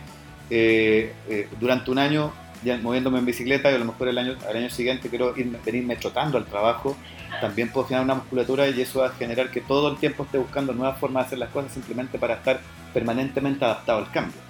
eh, 0.50 1.14
eh, 1.30 1.48
durante 1.60 1.92
un 1.92 2.00
año 2.00 2.32
ya 2.64 2.76
moviéndome 2.78 3.20
en 3.20 3.26
bicicleta 3.26 3.72
y 3.72 3.76
a 3.76 3.78
lo 3.78 3.86
mejor 3.86 4.08
el 4.08 4.18
año, 4.18 4.36
al 4.50 4.58
año 4.58 4.70
siguiente 4.70 5.10
quiero 5.10 5.34
venirme 5.64 5.96
trotando 5.96 6.38
al 6.40 6.46
trabajo, 6.46 6.98
también 7.40 7.70
puedo 7.70 7.86
generar 7.86 8.06
una 8.06 8.16
musculatura 8.16 8.68
y 8.68 8.82
eso 8.82 9.02
va 9.02 9.08
a 9.08 9.12
generar 9.12 9.52
que 9.52 9.62
todo 9.62 9.92
el 9.92 9.98
tiempo 9.98 10.24
esté 10.24 10.40
buscando 10.40 10.74
nuevas 10.74 11.00
formas 11.00 11.24
de 11.24 11.28
hacer 11.28 11.40
las 11.40 11.50
cosas 11.50 11.72
simplemente 11.72 12.18
para 12.18 12.34
estar 12.36 12.60
permanentemente 12.94 13.64
adaptado 13.64 14.00
al 14.00 14.12
cambio 14.12 14.48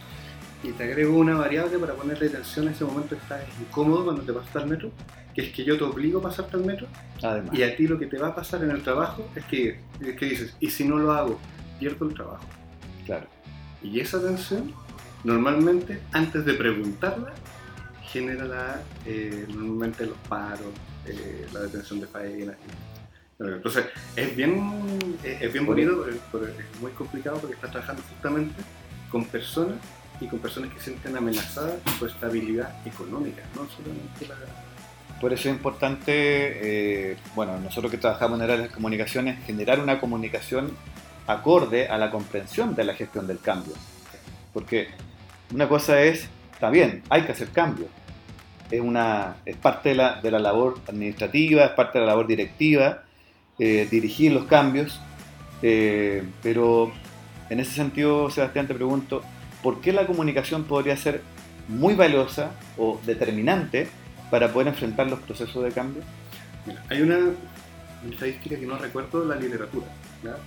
y 0.64 0.72
te 0.72 0.84
agrego 0.84 1.18
una 1.18 1.36
variable 1.36 1.78
para 1.78 1.94
ponerle 1.94 2.28
atención 2.28 2.68
a 2.68 2.72
ese 2.72 2.84
momento 2.84 3.10
que 3.10 3.22
estás 3.22 3.44
incómodo 3.60 4.06
cuando 4.06 4.24
te 4.24 4.34
pasas 4.34 4.56
al 4.56 4.68
metro, 4.68 4.92
que 5.34 5.42
es 5.42 5.54
que 5.54 5.64
yo 5.64 5.78
te 5.78 5.84
obligo 5.84 6.20
a 6.20 6.24
pasarte 6.24 6.58
al 6.58 6.66
metro, 6.66 6.88
Además. 7.22 7.54
y 7.54 7.64
a 7.64 7.76
ti 7.76 7.88
lo 7.88 8.00
que 8.00 8.08
te 8.08 8.18
va 8.18 8.30
a 8.30 8.36
pasar 8.36 8.64
en 8.64 8.72
el 8.72 8.82
trabajo 8.82 9.28
es 9.36 9.46
que, 9.46 9.80
es 10.02 10.16
que 10.16 10.26
dices, 10.26 10.56
y 10.60 10.70
si 10.70 10.84
no 10.84 10.98
lo 10.98 11.12
hago, 11.12 11.40
pierdo 11.80 12.08
el 12.08 12.16
trabajo. 12.16 12.44
Claro. 13.08 13.26
Y 13.82 14.00
esa 14.00 14.22
tensión, 14.22 14.74
normalmente, 15.24 16.02
antes 16.12 16.46
de 16.46 16.54
preguntarla, 16.54 17.34
genera 18.04 18.46
la, 18.46 18.82
eh, 19.06 19.46
normalmente 19.50 20.06
los 20.06 20.18
paros, 20.30 20.68
eh, 21.06 21.48
la 21.52 21.62
detención 21.62 22.00
de 22.00 22.08
faenas. 22.08 22.56
Entonces, 23.40 23.86
es 24.16 24.36
bien, 24.36 25.18
es 25.24 25.54
bien 25.54 25.66
bonito, 25.66 26.06
pero 26.32 26.48
es 26.48 26.82
muy 26.82 26.92
complicado 26.92 27.38
porque 27.38 27.56
estás 27.56 27.72
trabajando 27.72 28.02
justamente 28.10 28.62
con 29.12 29.26
personas 29.26 29.78
y 30.20 30.28
con 30.28 30.40
personas 30.40 30.74
que 30.74 30.80
se 30.80 30.86
sienten 30.86 31.16
amenazadas 31.18 31.76
por 31.82 31.94
su 31.94 32.06
estabilidad 32.08 32.76
económica, 32.86 33.44
no 33.56 33.68
solamente 33.70 34.28
la... 34.28 34.36
Por 35.22 35.34
eso 35.34 35.50
es 35.50 35.56
importante, 35.56 37.12
eh, 37.12 37.18
bueno, 37.36 37.60
nosotros 37.60 37.92
que 37.92 37.98
trabajamos 37.98 38.40
en 38.40 38.44
áreas 38.44 38.62
de 38.64 38.70
comunicaciones, 38.70 39.44
generar 39.46 39.80
una 39.80 40.00
comunicación 40.00 40.72
acorde 41.28 41.88
a 41.88 41.98
la 41.98 42.10
comprensión 42.10 42.76
de 42.76 42.84
la 42.84 42.94
gestión 42.94 43.28
del 43.28 43.40
cambio. 43.40 43.74
Porque 44.54 44.88
una 45.54 45.68
cosa 45.68 46.02
es, 46.02 46.28
bien, 46.72 47.04
hay 47.10 47.24
que 47.24 47.34
hacer 47.34 47.50
cambio. 47.50 47.88
Es, 48.72 48.82
una, 48.82 49.38
es 49.46 49.56
parte 49.56 49.90
de 49.90 49.96
la, 49.96 50.22
de 50.22 50.32
la 50.32 50.40
labor 50.40 50.80
administrativa, 50.88 51.66
es 51.66 51.72
parte 51.72 52.00
de 52.00 52.06
la 52.06 52.12
labor 52.12 52.28
directiva, 52.28 53.04
eh, 53.60 53.88
dirigir 53.90 54.32
los 54.32 54.46
cambios. 54.46 55.00
Eh, 55.62 56.24
pero 56.42 56.92
en 57.50 57.60
ese 57.60 57.72
sentido, 57.72 58.30
Sebastián, 58.30 58.68
te 58.68 58.74
pregunto, 58.74 59.22
¿por 59.64 59.82
qué 59.82 59.94
la 59.94 60.06
comunicación 60.06 60.64
podría 60.64 60.98
ser 60.98 61.22
muy 61.68 61.96
valiosa 61.96 62.52
o 62.78 63.00
determinante 63.06 63.88
para 64.32 64.52
poder 64.52 64.70
enfrentar 64.70 65.08
los 65.08 65.20
procesos 65.20 65.64
de 65.64 65.72
cambio? 65.72 66.04
hay 66.90 67.02
una, 67.02 67.20
estadística 68.10 68.58
que 68.58 68.66
no 68.66 68.78
recuerdo 68.78 69.26
la 69.26 69.36
literatura, 69.36 69.88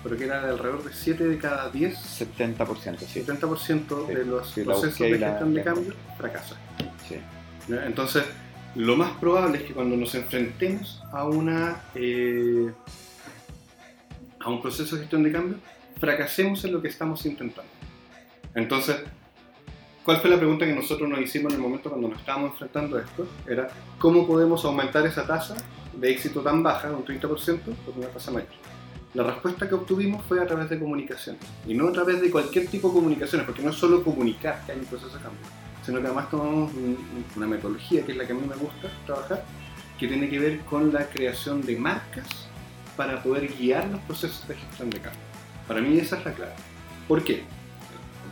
pero 0.03 0.17
que 0.17 0.25
era 0.25 0.43
de 0.43 0.51
alrededor 0.51 0.85
de 0.85 0.93
7 0.93 1.29
de 1.29 1.39
cada 1.39 1.71
10. 1.71 1.95
70%, 2.37 2.99
sí. 2.99 3.21
70% 3.21 4.07
de 4.07 4.25
los 4.25 4.53
procesos 4.53 4.99
de 4.99 5.19
gestión 5.19 5.55
de 5.55 5.63
cambio 5.63 5.95
fracasan. 6.17 6.59
Entonces, 7.69 8.25
lo 8.75 8.97
más 8.97 9.13
probable 9.13 9.59
es 9.59 9.65
que 9.65 9.75
cuando 9.75 9.97
nos 9.97 10.15
enfrentemos 10.15 11.03
a, 11.13 11.25
una, 11.25 11.83
eh, 11.95 12.71
a 14.41 14.49
un 14.49 14.63
proceso 14.63 14.97
de 14.97 15.03
gestión 15.03 15.23
de 15.23 15.33
cambio, 15.33 15.57
fracasemos 15.99 16.65
en 16.65 16.73
lo 16.73 16.83
que 16.83 16.89
estamos 16.89 17.25
intentando. 17.27 17.71
Entonces, 18.55 18.97
¿cuál 20.05 20.19
fue 20.19 20.31
la 20.31 20.37
pregunta 20.37 20.67
que 20.67 20.75
nosotros 20.75 21.09
nos 21.09 21.21
hicimos 21.21 21.53
en 21.53 21.59
el 21.59 21.63
momento 21.63 21.91
cuando 21.91 22.09
nos 22.09 22.19
estábamos 22.19 22.53
enfrentando 22.53 22.97
a 22.97 23.03
esto? 23.03 23.27
Era, 23.47 23.69
¿cómo 23.99 24.27
podemos 24.27 24.65
aumentar 24.65 25.07
esa 25.07 25.27
tasa 25.27 25.55
de 25.95 26.11
éxito 26.11 26.41
tan 26.41 26.63
baja, 26.63 26.91
un 26.91 27.05
30%, 27.05 27.61
por 27.61 27.97
una 27.97 28.09
tasa 28.09 28.31
mayor? 28.31 28.49
La 29.15 29.25
respuesta 29.25 29.69
que 29.69 29.75
obtuvimos 29.75 30.25
fue 30.25 30.41
a 30.41 30.47
través 30.47 30.71
de 30.71 30.79
comunicación, 30.79 31.37
y 31.67 31.75
no 31.75 31.89
a 31.89 31.93
través 31.93 32.21
de 32.21 32.31
cualquier 32.31 32.69
tipo 32.69 32.89
de 32.89 32.95
comunicaciones, 32.95 33.45
porque 33.45 33.63
no 33.63 33.71
es 33.71 33.77
solo 33.77 34.05
comunicar 34.05 34.65
que 34.65 34.73
hay 34.73 34.79
un 34.79 34.85
proceso 34.85 35.17
de 35.17 35.23
cambio, 35.23 35.41
sino 35.85 36.01
que 36.01 36.07
además 36.07 36.31
tomamos 36.31 36.71
una 37.37 37.47
metodología, 37.47 38.05
que 38.07 38.13
es 38.13 38.19
la 38.19 38.27
que 38.27 38.33
a 38.33 38.37
mí 38.37 38.43
me 38.49 38.55
gusta 38.55 38.89
trabajar, 39.07 39.45
que 39.99 40.07
tiene 40.07 40.29
que 40.29 40.39
ver 40.39 40.61
con 40.61 40.93
la 40.93 41.07
creación 41.07 41.61
de 41.63 41.77
marcas 41.77 42.27
para 42.97 43.23
poder 43.23 43.53
guiar 43.53 43.89
los 43.89 44.01
procesos 44.03 44.47
de 44.47 44.55
gestión 44.55 44.91
de 44.91 45.01
cambio. 45.01 45.21
Para 45.67 45.81
mí 45.81 45.99
esa 45.99 46.19
es 46.19 46.25
la 46.25 46.33
clave. 46.33 46.53
¿Por 47.09 47.25
qué? 47.25 47.43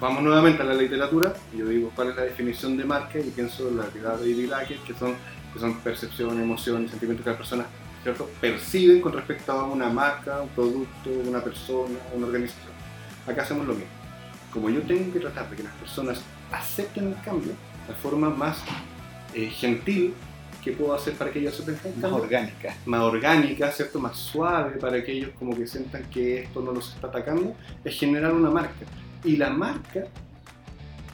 vamos 0.00 0.22
nuevamente 0.22 0.62
a 0.62 0.64
la 0.64 0.74
literatura, 0.74 1.34
yo 1.56 1.66
digo 1.66 1.90
cuál 1.94 2.10
es 2.10 2.16
la 2.16 2.22
definición 2.22 2.76
de 2.76 2.84
marca, 2.84 3.18
y 3.18 3.30
pienso 3.30 3.68
en 3.68 3.78
la 3.78 3.84
actividad 3.84 4.16
de 4.18 4.30
David 4.30 4.48
Lackett, 4.48 4.84
que 4.84 4.94
son, 4.94 5.14
que 5.52 5.58
son 5.58 5.74
percepción, 5.80 6.40
emoción 6.40 6.84
y 6.84 6.88
sentimientos 6.88 7.24
que 7.24 7.30
las 7.30 7.38
personas 7.38 7.66
¿cierto? 8.02 8.30
perciben 8.40 9.00
con 9.00 9.12
respecto 9.12 9.52
a 9.52 9.64
una 9.64 9.88
marca, 9.88 10.40
un 10.40 10.48
producto, 10.50 11.10
una 11.26 11.42
persona, 11.42 11.98
una 12.14 12.26
organización. 12.26 12.72
Acá 13.26 13.42
hacemos 13.42 13.66
lo 13.66 13.74
mismo. 13.74 13.90
Como 14.52 14.70
yo 14.70 14.80
tengo 14.82 15.12
que 15.12 15.20
tratar 15.20 15.50
de 15.50 15.56
que 15.56 15.62
las 15.62 15.74
personas 15.74 16.22
acepten 16.50 17.08
el 17.08 17.20
cambio, 17.22 17.52
la 17.88 17.94
forma 17.94 18.30
más 18.30 18.58
eh, 19.34 19.50
gentil 19.50 20.14
que 20.64 20.72
puedo 20.72 20.94
hacer 20.94 21.14
para 21.14 21.30
que 21.30 21.40
ellos 21.40 21.54
acepten 21.54 21.74
el 21.74 21.80
cambio. 21.80 22.10
Más 22.10 22.20
orgánica. 22.20 22.76
Más 22.86 23.00
orgánica, 23.00 23.70
¿cierto? 23.70 24.00
Más 24.00 24.16
suave 24.16 24.78
para 24.78 25.02
que 25.04 25.12
ellos 25.12 25.30
como 25.38 25.54
que 25.54 25.66
sientan 25.66 26.04
que 26.10 26.44
esto 26.44 26.62
no 26.62 26.72
los 26.72 26.94
está 26.94 27.08
atacando, 27.08 27.54
es 27.84 27.98
generar 27.98 28.32
una 28.32 28.50
marca 28.50 28.86
y 29.24 29.36
la 29.36 29.50
marca, 29.50 30.06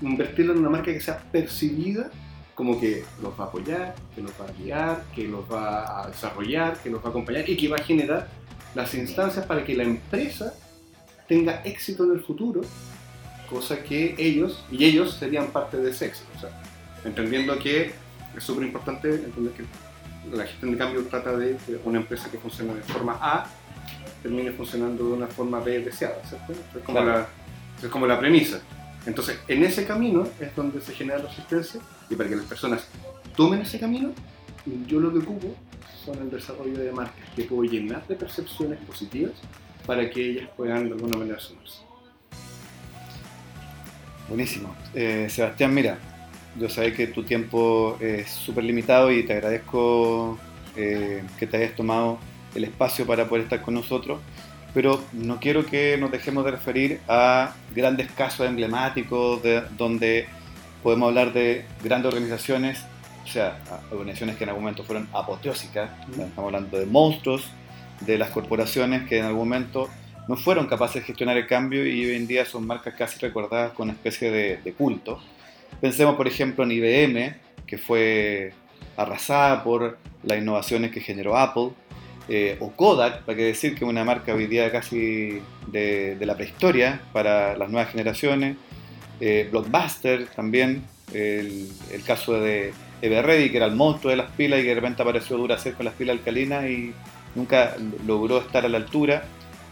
invertirla 0.00 0.52
en 0.52 0.60
una 0.60 0.70
marca 0.70 0.92
que 0.92 1.00
sea 1.00 1.18
percibida 1.18 2.10
como 2.54 2.80
que 2.80 3.04
los 3.22 3.38
va 3.38 3.44
a 3.44 3.46
apoyar, 3.48 3.94
que 4.14 4.22
los 4.22 4.32
va 4.32 4.46
a 4.48 4.52
guiar, 4.52 5.04
que 5.14 5.26
los 5.26 5.50
va 5.50 6.02
a 6.02 6.08
desarrollar, 6.08 6.78
que 6.78 6.90
los 6.90 7.02
va 7.02 7.06
a 7.06 7.10
acompañar 7.10 7.48
y 7.48 7.56
que 7.56 7.68
va 7.68 7.76
a 7.76 7.82
generar 7.82 8.28
las 8.74 8.94
instancias 8.94 9.44
para 9.46 9.64
que 9.64 9.74
la 9.74 9.84
empresa 9.84 10.54
tenga 11.28 11.62
éxito 11.64 12.04
en 12.04 12.12
el 12.12 12.20
futuro, 12.20 12.60
cosa 13.48 13.82
que 13.82 14.14
ellos, 14.18 14.64
y 14.70 14.84
ellos 14.84 15.14
serían 15.14 15.48
parte 15.48 15.76
de 15.78 15.90
ese 15.90 16.06
éxito. 16.06 16.28
O 16.36 16.40
sea, 16.40 16.50
entendiendo 17.04 17.58
que 17.58 17.92
es 18.36 18.44
súper 18.44 18.64
importante 18.64 19.08
entender 19.08 19.52
que 19.52 19.64
la 20.36 20.44
gestión 20.46 20.72
de 20.72 20.78
cambio 20.78 21.04
trata 21.06 21.36
de 21.36 21.56
una 21.84 21.98
empresa 21.98 22.30
que 22.30 22.38
funciona 22.38 22.74
de 22.74 22.82
forma 22.82 23.18
A 23.20 23.46
termine 24.22 24.52
funcionando 24.52 25.06
de 25.06 25.12
una 25.12 25.26
forma 25.26 25.60
B 25.60 25.80
deseada, 25.80 26.22
¿cierto? 26.24 26.52
Es 26.52 26.82
como 26.84 27.00
la 27.00 27.26
es 27.82 27.88
como 27.88 28.06
la 28.06 28.18
premisa. 28.18 28.60
Entonces, 29.06 29.38
en 29.48 29.62
ese 29.64 29.84
camino 29.84 30.26
es 30.40 30.54
donde 30.56 30.80
se 30.80 30.94
genera 30.94 31.18
resistencia 31.18 31.80
y 32.08 32.14
para 32.14 32.28
que 32.28 32.36
las 32.36 32.46
personas 32.46 32.88
tomen 33.36 33.60
ese 33.60 33.78
camino, 33.78 34.12
yo 34.86 35.00
lo 35.00 35.12
que 35.12 35.18
ocupo 35.18 35.54
son 36.04 36.18
el 36.18 36.30
desarrollo 36.30 36.78
de 36.78 36.92
marcas 36.92 37.28
que 37.36 37.44
puedo 37.44 37.64
llenar 37.64 38.06
de 38.06 38.14
percepciones 38.14 38.78
positivas 38.80 39.32
para 39.86 40.08
que 40.08 40.30
ellas 40.30 40.48
puedan 40.56 40.88
de 40.88 40.94
alguna 40.94 41.18
manera 41.18 41.38
sumarse. 41.38 41.80
Buenísimo. 44.28 44.74
Eh, 44.94 45.28
Sebastián, 45.28 45.74
mira, 45.74 45.98
yo 46.58 46.68
sé 46.70 46.92
que 46.94 47.06
tu 47.08 47.24
tiempo 47.24 47.98
es 48.00 48.30
súper 48.30 48.64
limitado 48.64 49.12
y 49.12 49.22
te 49.24 49.34
agradezco 49.34 50.38
eh, 50.76 51.22
que 51.38 51.46
te 51.46 51.58
hayas 51.58 51.76
tomado 51.76 52.18
el 52.54 52.64
espacio 52.64 53.06
para 53.06 53.28
poder 53.28 53.44
estar 53.44 53.60
con 53.60 53.74
nosotros 53.74 54.20
pero 54.74 55.02
no 55.12 55.38
quiero 55.38 55.64
que 55.64 55.96
nos 55.96 56.10
dejemos 56.10 56.44
de 56.44 56.50
referir 56.50 57.00
a 57.08 57.54
grandes 57.74 58.10
casos 58.10 58.46
emblemáticos 58.46 59.40
de, 59.42 59.62
donde 59.78 60.26
podemos 60.82 61.08
hablar 61.08 61.32
de 61.32 61.64
grandes 61.82 62.12
organizaciones, 62.12 62.84
o 63.22 63.26
sea, 63.28 63.58
organizaciones 63.92 64.36
que 64.36 64.42
en 64.42 64.50
algún 64.50 64.64
momento 64.64 64.82
fueron 64.82 65.08
apoteósicas, 65.12 65.90
estamos 66.10 66.38
hablando 66.38 66.76
de 66.78 66.86
monstruos 66.86 67.48
de 68.00 68.18
las 68.18 68.30
corporaciones 68.30 69.08
que 69.08 69.20
en 69.20 69.26
algún 69.26 69.48
momento 69.48 69.88
no 70.26 70.36
fueron 70.36 70.66
capaces 70.66 70.96
de 70.96 71.02
gestionar 71.02 71.36
el 71.36 71.46
cambio 71.46 71.86
y 71.86 72.04
hoy 72.04 72.16
en 72.16 72.26
día 72.26 72.44
son 72.44 72.66
marcas 72.66 72.94
casi 72.94 73.20
recordadas 73.20 73.72
con 73.72 73.84
una 73.84 73.92
especie 73.92 74.30
de, 74.30 74.56
de 74.56 74.72
culto. 74.72 75.20
Pensemos, 75.80 76.16
por 76.16 76.26
ejemplo, 76.26 76.64
en 76.64 76.72
IBM, 76.72 77.36
que 77.66 77.78
fue 77.78 78.52
arrasada 78.96 79.62
por 79.62 79.98
las 80.24 80.38
innovaciones 80.38 80.90
que 80.90 81.00
generó 81.00 81.36
Apple, 81.36 81.70
eh, 82.28 82.56
o 82.60 82.70
Kodak, 82.72 83.22
para 83.22 83.36
que 83.36 83.44
decir 83.44 83.74
que 83.74 83.84
es 83.84 83.90
una 83.90 84.04
marca 84.04 84.34
hoy 84.34 84.46
día 84.46 84.72
casi 84.72 85.40
de, 85.66 86.16
la 86.20 86.36
prehistoria 86.36 87.00
para 87.12 87.56
las 87.56 87.70
nuevas 87.70 87.90
generaciones, 87.90 88.56
eh, 89.20 89.48
Blockbuster 89.50 90.26
también, 90.28 90.84
el, 91.12 91.68
caso 92.06 92.40
de 92.40 92.72
Everready, 93.02 93.50
que 93.50 93.58
era 93.58 93.66
el 93.66 93.76
monstruo 93.76 94.10
de 94.10 94.16
las 94.16 94.30
pilas 94.32 94.60
y 94.60 94.62
que 94.62 94.68
de 94.70 94.74
repente 94.74 95.02
apareció 95.02 95.36
Duracell 95.36 95.74
con 95.74 95.84
las 95.84 95.94
pilas 95.94 96.16
alcalinas 96.16 96.64
y 96.64 96.92
nunca 97.34 97.76
logró 98.06 98.38
estar 98.38 98.64
a 98.64 98.68
la 98.68 98.78
altura, 98.78 99.24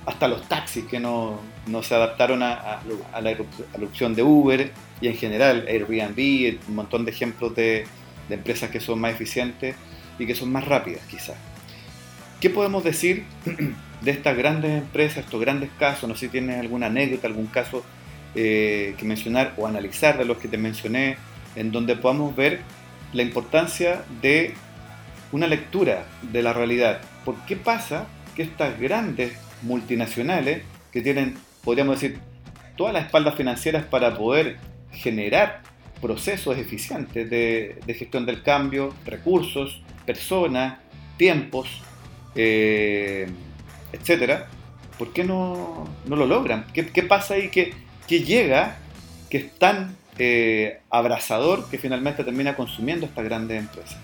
hasta 0.04 0.28
los 0.28 0.48
taxis 0.48 0.84
que 0.84 1.00
no, 1.00 1.40
se 1.82 1.94
adaptaron 1.94 2.42
a 2.42 2.82
la 3.22 3.30
erupción 3.30 4.14
de 4.14 4.22
Uber 4.22 4.70
y 5.00 5.08
en 5.08 5.16
general 5.16 5.64
Airbnb, 5.68 6.58
un 6.68 6.74
montón 6.74 7.04
de 7.04 7.12
ejemplos 7.12 7.54
de, 7.54 7.86
de 8.28 8.34
empresas 8.34 8.70
que 8.70 8.80
son 8.80 9.00
más 9.00 9.12
eficientes 9.12 9.76
y 10.18 10.26
que 10.26 10.34
son 10.34 10.50
más 10.52 10.66
rápidas 10.66 11.02
quizás. 11.10 11.51
¿Qué 12.42 12.50
podemos 12.50 12.82
decir 12.82 13.22
de 14.02 14.10
estas 14.10 14.36
grandes 14.36 14.72
empresas, 14.72 15.18
estos 15.18 15.40
grandes 15.40 15.70
casos? 15.78 16.08
No 16.08 16.16
sé 16.16 16.26
si 16.26 16.32
tienes 16.32 16.58
alguna 16.58 16.86
anécdota, 16.86 17.28
algún 17.28 17.46
caso 17.46 17.84
eh, 18.34 18.96
que 18.98 19.04
mencionar 19.04 19.54
o 19.56 19.68
analizar 19.68 20.18
de 20.18 20.24
los 20.24 20.38
que 20.38 20.48
te 20.48 20.58
mencioné, 20.58 21.18
en 21.54 21.70
donde 21.70 21.94
podamos 21.94 22.34
ver 22.34 22.62
la 23.12 23.22
importancia 23.22 24.02
de 24.20 24.54
una 25.30 25.46
lectura 25.46 26.04
de 26.32 26.42
la 26.42 26.52
realidad. 26.52 27.00
¿Por 27.24 27.36
qué 27.46 27.54
pasa 27.54 28.08
que 28.34 28.42
estas 28.42 28.76
grandes 28.80 29.34
multinacionales, 29.62 30.64
que 30.90 31.00
tienen, 31.00 31.36
podríamos 31.62 32.00
decir, 32.00 32.18
todas 32.76 32.92
las 32.92 33.04
espaldas 33.04 33.36
financieras 33.36 33.84
para 33.84 34.16
poder 34.16 34.56
generar 34.90 35.62
procesos 36.00 36.58
eficientes 36.58 37.30
de, 37.30 37.78
de 37.86 37.94
gestión 37.94 38.26
del 38.26 38.42
cambio, 38.42 38.92
recursos, 39.06 39.80
personas, 40.04 40.80
tiempos, 41.16 41.68
eh, 42.34 43.28
etcétera, 43.92 44.48
¿por 44.98 45.12
qué 45.12 45.24
no, 45.24 45.88
no 46.06 46.16
lo 46.16 46.26
logran? 46.26 46.66
¿Qué, 46.72 46.86
¿Qué, 46.86 47.02
pasa 47.02 47.34
ahí 47.34 47.50
que, 47.50 47.74
que, 48.06 48.22
llega, 48.22 48.78
que 49.30 49.38
es 49.38 49.58
tan 49.58 49.96
eh, 50.18 50.80
abrasador 50.90 51.68
que 51.68 51.78
finalmente 51.78 52.24
termina 52.24 52.56
consumiendo 52.56 53.06
estas 53.06 53.24
grandes 53.24 53.58
empresas? 53.58 53.98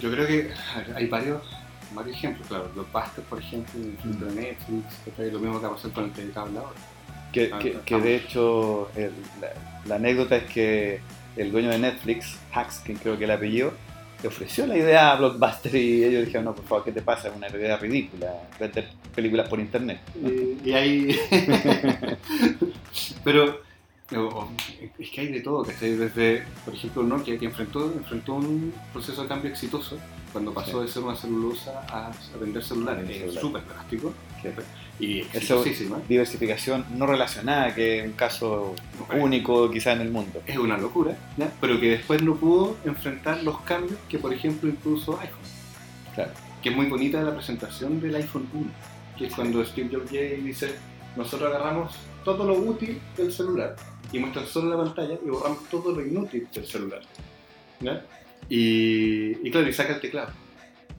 Yo 0.00 0.10
creo 0.10 0.26
que 0.26 0.50
hay 0.94 1.06
varios, 1.06 1.42
varios 1.94 2.16
ejemplos, 2.16 2.48
claro. 2.48 2.70
Los 2.74 2.90
Bastos, 2.90 3.24
por 3.26 3.38
ejemplo, 3.38 3.80
el 3.80 4.18
de 4.18 4.42
Netflix, 4.42 5.32
lo 5.32 5.38
mismo 5.38 5.60
que 5.60 5.66
va 5.66 5.72
a 5.72 5.76
pasar 5.76 5.92
con 5.92 6.04
el 6.04 6.12
que 6.12 6.38
habla 6.38 6.60
ahora. 6.60 6.80
Que, 7.32 7.50
que, 7.60 7.78
que, 7.84 7.98
de 7.98 8.16
hecho, 8.16 8.90
el, 8.94 9.12
la, 9.40 9.48
la, 9.86 9.94
anécdota 9.96 10.36
es 10.36 10.44
que 10.44 11.00
el 11.36 11.50
dueño 11.50 11.70
de 11.70 11.78
Netflix, 11.78 12.38
Hacks, 12.52 12.78
que 12.78 12.94
creo 12.94 13.18
que 13.18 13.24
el 13.24 13.32
apellido, 13.32 13.72
le 14.24 14.28
ofreció 14.28 14.66
la 14.66 14.78
idea 14.78 15.12
a 15.12 15.16
Blockbuster 15.16 15.74
y 15.74 16.02
ellos 16.02 16.24
dijeron, 16.24 16.46
no, 16.46 16.54
por 16.54 16.64
favor, 16.64 16.84
¿qué 16.84 16.92
te 16.92 17.02
pasa? 17.02 17.28
Es 17.28 17.36
una 17.36 17.48
idea 17.48 17.76
ridícula, 17.76 18.32
vender 18.58 18.88
películas 19.14 19.46
por 19.50 19.60
internet. 19.60 20.00
Y, 20.16 20.70
y 20.70 20.72
ahí... 20.72 21.18
Pero 23.22 23.60
es 24.98 25.10
que 25.10 25.20
hay 25.20 25.28
de 25.28 25.40
todo, 25.40 25.64
que 25.64 25.96
desde, 25.96 26.42
por 26.64 26.74
ejemplo, 26.74 27.02
Nokia, 27.02 27.38
que 27.38 27.44
enfrentó, 27.44 27.92
enfrentó 27.92 28.34
un 28.36 28.72
proceso 28.94 29.22
de 29.22 29.28
cambio 29.28 29.50
exitoso 29.50 29.98
cuando 30.32 30.54
pasó 30.54 30.80
sí. 30.80 30.86
de 30.86 30.92
ser 30.92 31.02
una 31.02 31.16
celulosa 31.16 31.84
a, 31.90 32.06
a 32.08 32.38
vender 32.40 32.64
celulares. 32.64 33.10
Es 33.10 33.34
súper 33.34 33.62
drástico. 33.66 34.14
Y 35.00 35.20
exitosísima. 35.20 36.00
diversificación 36.08 36.84
no 36.96 37.06
relacionada, 37.06 37.74
que 37.74 38.00
es 38.00 38.06
un 38.06 38.12
caso 38.12 38.74
único 39.18 39.70
quizá 39.70 39.92
en 39.92 40.02
el 40.02 40.10
mundo. 40.10 40.42
Es 40.46 40.56
una 40.56 40.78
locura, 40.78 41.16
¿ya? 41.36 41.52
pero 41.60 41.80
que 41.80 41.90
después 41.90 42.22
no 42.22 42.36
pudo 42.36 42.76
enfrentar 42.84 43.42
los 43.42 43.60
cambios 43.62 43.98
que, 44.08 44.18
por 44.18 44.32
ejemplo, 44.32 44.68
impuso 44.68 45.18
iPhone. 45.20 45.38
Claro. 46.14 46.30
Que 46.62 46.68
es 46.70 46.76
muy 46.76 46.86
bonita 46.86 47.20
la 47.22 47.34
presentación 47.34 48.00
del 48.00 48.14
iPhone 48.14 48.48
1, 48.52 48.70
que 49.18 49.26
es 49.26 49.34
cuando 49.34 49.64
Steve 49.64 49.90
Jobs 49.92 50.10
dice, 50.10 50.74
nosotros 51.16 51.52
agarramos 51.52 51.94
todo 52.24 52.46
lo 52.46 52.54
útil 52.54 53.00
del 53.16 53.32
celular 53.32 53.74
y 54.12 54.18
muestran 54.18 54.46
solo 54.46 54.76
la 54.76 54.84
pantalla 54.84 55.18
y 55.24 55.28
borramos 55.28 55.68
todo 55.68 55.92
lo 55.92 56.06
inútil 56.06 56.46
del 56.52 56.66
celular. 56.66 57.02
¿ya? 57.80 58.04
Y, 58.48 59.46
y 59.46 59.50
claro, 59.50 59.68
y 59.68 59.72
saca 59.72 59.94
el 59.94 60.00
teclado. 60.00 60.43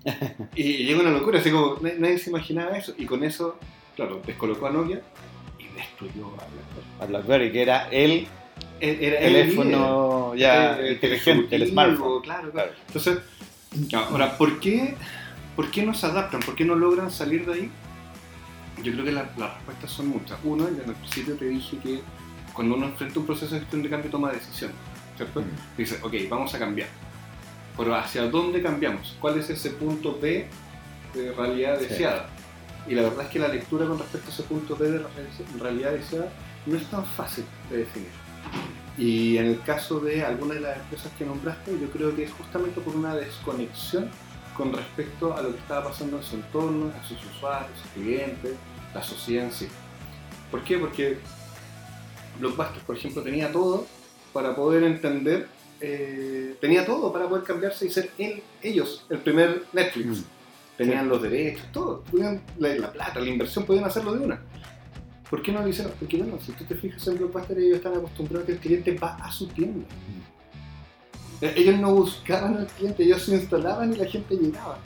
y, 0.56 0.86
llega 0.86 1.02
una 1.02 1.12
locura, 1.12 1.40
así 1.40 1.52
como 1.52 1.78
nadie 1.82 2.20
se 2.20 2.30
imaginaba 2.30 2.78
eso. 2.78 2.94
Y 2.98 3.06
con 3.06 3.24
eso, 3.24 3.58
claro, 3.96 4.22
descolocó 4.26 4.68
a 4.68 4.72
Nokia 4.72 5.02
y 5.60 5.68
destruyó 5.76 6.28
a 6.28 6.46
BlackBerry. 6.46 6.88
A 7.00 7.06
BlackBerry, 7.06 7.52
que 7.52 7.62
era 7.62 7.90
el, 7.90 8.28
el 8.80 9.04
era 9.04 9.20
teléfono 9.20 10.32
el 10.34 10.40
ya 10.40 10.78
el, 10.78 10.94
inteligente, 10.94 11.56
el, 11.56 11.64
el 11.64 11.70
smartphone. 11.70 12.22
Claro, 12.22 12.52
claro. 12.52 12.72
Entonces, 12.88 13.20
ahora, 13.94 14.38
¿por 14.38 14.60
qué, 14.60 14.96
¿por 15.56 15.72
qué 15.72 15.84
no 15.84 15.94
se 15.94 16.06
adaptan? 16.06 16.42
¿Por 16.42 16.56
qué 16.56 16.66
no 16.66 16.76
logran 16.76 17.10
salir 17.10 17.46
de 17.46 17.54
ahí? 17.54 17.72
Yo 18.84 18.92
creo 18.92 19.06
que 19.06 19.12
la, 19.12 19.30
las 19.38 19.56
respuestas 19.56 19.92
son 19.92 20.10
muchas. 20.10 20.38
Uno, 20.44 20.68
en 20.68 20.78
el 20.78 20.96
principio 20.96 21.36
te 21.36 21.46
dije 21.46 21.78
que 21.80 22.02
cuando 22.54 22.76
uno 22.76 22.86
enfrenta 22.86 23.20
un 23.20 23.26
proceso 23.26 23.56
de 23.56 23.62
gestión 23.62 23.82
de 23.82 23.90
cambio 23.90 24.12
toma 24.12 24.32
decisiones, 24.32 24.76
¿cierto? 25.18 25.42
Mm. 25.42 25.78
Dice, 25.78 25.98
ok, 26.04 26.14
vamos 26.30 26.54
a 26.54 26.60
cambiar. 26.60 26.90
Pero 27.78 27.96
¿hacia 27.96 28.30
dónde 28.30 28.62
cambiamos? 28.62 29.16
¿Cuál 29.20 29.40
es 29.40 29.50
ese 29.50 29.72
punto 29.72 30.18
B 30.22 30.48
de 31.14 31.32
realidad 31.34 31.80
deseada? 31.80 32.30
Y 32.88 32.96
la 32.96 33.04
verdad 33.04 33.26
es 33.26 33.30
que 33.30 33.40
la 33.40 33.48
lectura 33.48 33.88
con 33.88 33.98
respecto 33.98 34.30
a 34.30 34.34
ese 34.34 34.44
punto 34.44 34.76
B 34.76 34.92
de 34.92 35.06
realidad 35.60 35.92
deseada 35.92 36.30
no 36.66 36.78
es 36.78 36.86
tan 36.90 37.06
fácil 37.06 37.46
de 37.70 37.78
definir. 37.78 38.10
Y 38.98 39.38
en 39.38 39.48
el 39.48 39.62
caso 39.62 40.00
de 40.00 40.24
algunas 40.24 40.56
de 40.56 40.62
las 40.62 40.78
empresas 40.78 41.12
que 41.18 41.26
nombraste, 41.26 41.78
yo 41.80 41.90
creo 41.90 42.16
que 42.16 42.24
es 42.24 42.32
justamente 42.32 42.80
por 42.80 42.96
una 42.96 43.16
desconexión 43.16 44.10
con 44.56 44.72
respecto 44.72 45.36
a 45.36 45.42
lo 45.42 45.52
que 45.52 45.58
estaba 45.58 45.90
pasando 45.90 46.18
en 46.18 46.24
su 46.24 46.36
entorno, 46.36 46.92
a 46.98 47.06
sus 47.06 47.18
usuarios, 47.26 47.78
sus 47.78 47.92
clientes, 47.92 48.54
la 48.94 49.04
sociedad 49.04 49.46
en 49.46 49.52
sí. 49.52 49.68
¿Por 50.50 50.64
qué? 50.64 50.78
Porque 50.78 51.18
Blockbuster, 52.40 52.82
por 52.84 52.96
ejemplo, 52.96 53.22
tenía 53.22 53.52
todo 53.52 53.86
para 54.32 54.56
poder 54.56 54.84
entender, 54.84 55.48
eh, 55.82 56.56
tenía 56.62 56.86
todo 56.86 57.12
para 57.12 57.28
poder 57.28 57.44
cambiarse 57.44 57.86
y 57.86 57.90
ser 57.90 58.12
él, 58.18 58.42
ellos 58.62 59.06
el 59.10 59.20
primer 59.20 59.64
Netflix. 59.74 60.20
Mm. 60.20 60.24
Tenían 60.78 61.04
sí. 61.04 61.10
los 61.10 61.22
derechos, 61.22 61.72
todo, 61.72 62.04
tenían 62.12 62.42
la, 62.58 62.76
la, 62.76 62.92
plata, 62.92 63.20
la 63.20 63.30
inversión, 63.30 63.66
podían 63.66 63.86
hacerlo 63.86 64.14
de 64.14 64.26
una. 64.26 64.42
¿Por 65.30 65.42
qué 65.42 65.52
no 65.52 65.62
lo 65.62 65.68
hicieron? 65.68 65.94
Porque 65.98 66.18
bueno, 66.18 66.38
si 66.46 66.52
tú 66.52 66.66
te 66.66 66.76
fijas 66.76 67.08
en 67.08 67.18
Blockbuster, 67.18 67.58
ellos 67.58 67.78
están 67.78 67.94
acostumbrados 67.94 68.44
a 68.44 68.46
que 68.46 68.52
el 68.54 68.60
cliente 68.60 68.98
va 68.98 69.16
a 69.16 69.32
su 69.32 69.48
tienda. 69.48 69.86
Mm. 69.86 71.46
Ellos 71.56 71.80
no 71.80 71.94
buscaban 71.94 72.58
al 72.58 72.68
cliente, 72.68 73.04
ellos 73.04 73.24
se 73.24 73.36
instalaban 73.36 73.94
y 73.94 73.98
la 73.98 74.06
gente 74.06 74.36
llegaba. 74.36 74.78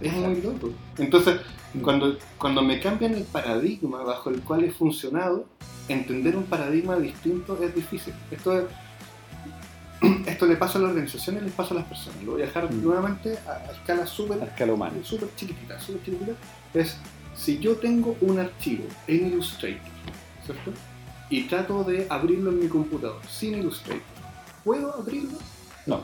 Es 0.00 0.12
muy 0.12 0.40
loco. 0.40 0.70
Entonces, 0.98 1.40
cuando, 1.80 2.18
cuando 2.38 2.62
me 2.62 2.80
cambian 2.80 3.14
el 3.14 3.24
paradigma 3.24 4.02
bajo 4.02 4.30
el 4.30 4.40
cual 4.42 4.64
he 4.64 4.70
funcionado, 4.70 5.46
entender 5.88 6.36
un 6.36 6.44
paradigma 6.44 6.96
distinto 6.96 7.58
es 7.62 7.74
difícil. 7.74 8.14
Esto, 8.30 8.58
es, 8.58 8.64
esto 10.26 10.46
le 10.46 10.56
pasa 10.56 10.78
a 10.78 10.82
las 10.82 10.90
organizaciones 10.90 11.42
y 11.42 11.44
les 11.46 11.54
pasa 11.54 11.74
a 11.74 11.78
las 11.78 11.86
personas. 11.86 12.22
Lo 12.22 12.32
voy 12.32 12.42
a 12.42 12.46
dejar 12.46 12.72
mm. 12.72 12.82
nuevamente 12.82 13.38
a, 13.46 13.68
a 13.68 13.72
escala 13.72 14.06
súper. 14.06 14.38
Súper 15.04 15.28
chiquitita, 15.36 15.80
súper 15.80 16.02
chiquitita. 16.04 16.32
Es, 16.74 16.96
si 17.34 17.58
yo 17.58 17.76
tengo 17.76 18.16
un 18.20 18.38
archivo 18.38 18.84
en 19.06 19.28
Illustrator, 19.28 19.80
¿cierto? 20.44 20.72
Y 21.30 21.44
trato 21.44 21.84
de 21.84 22.06
abrirlo 22.10 22.50
en 22.50 22.60
mi 22.60 22.68
computador 22.68 23.20
sin 23.28 23.54
Illustrator, 23.54 24.02
¿puedo 24.64 24.94
abrirlo? 24.94 25.38
No, 25.86 26.02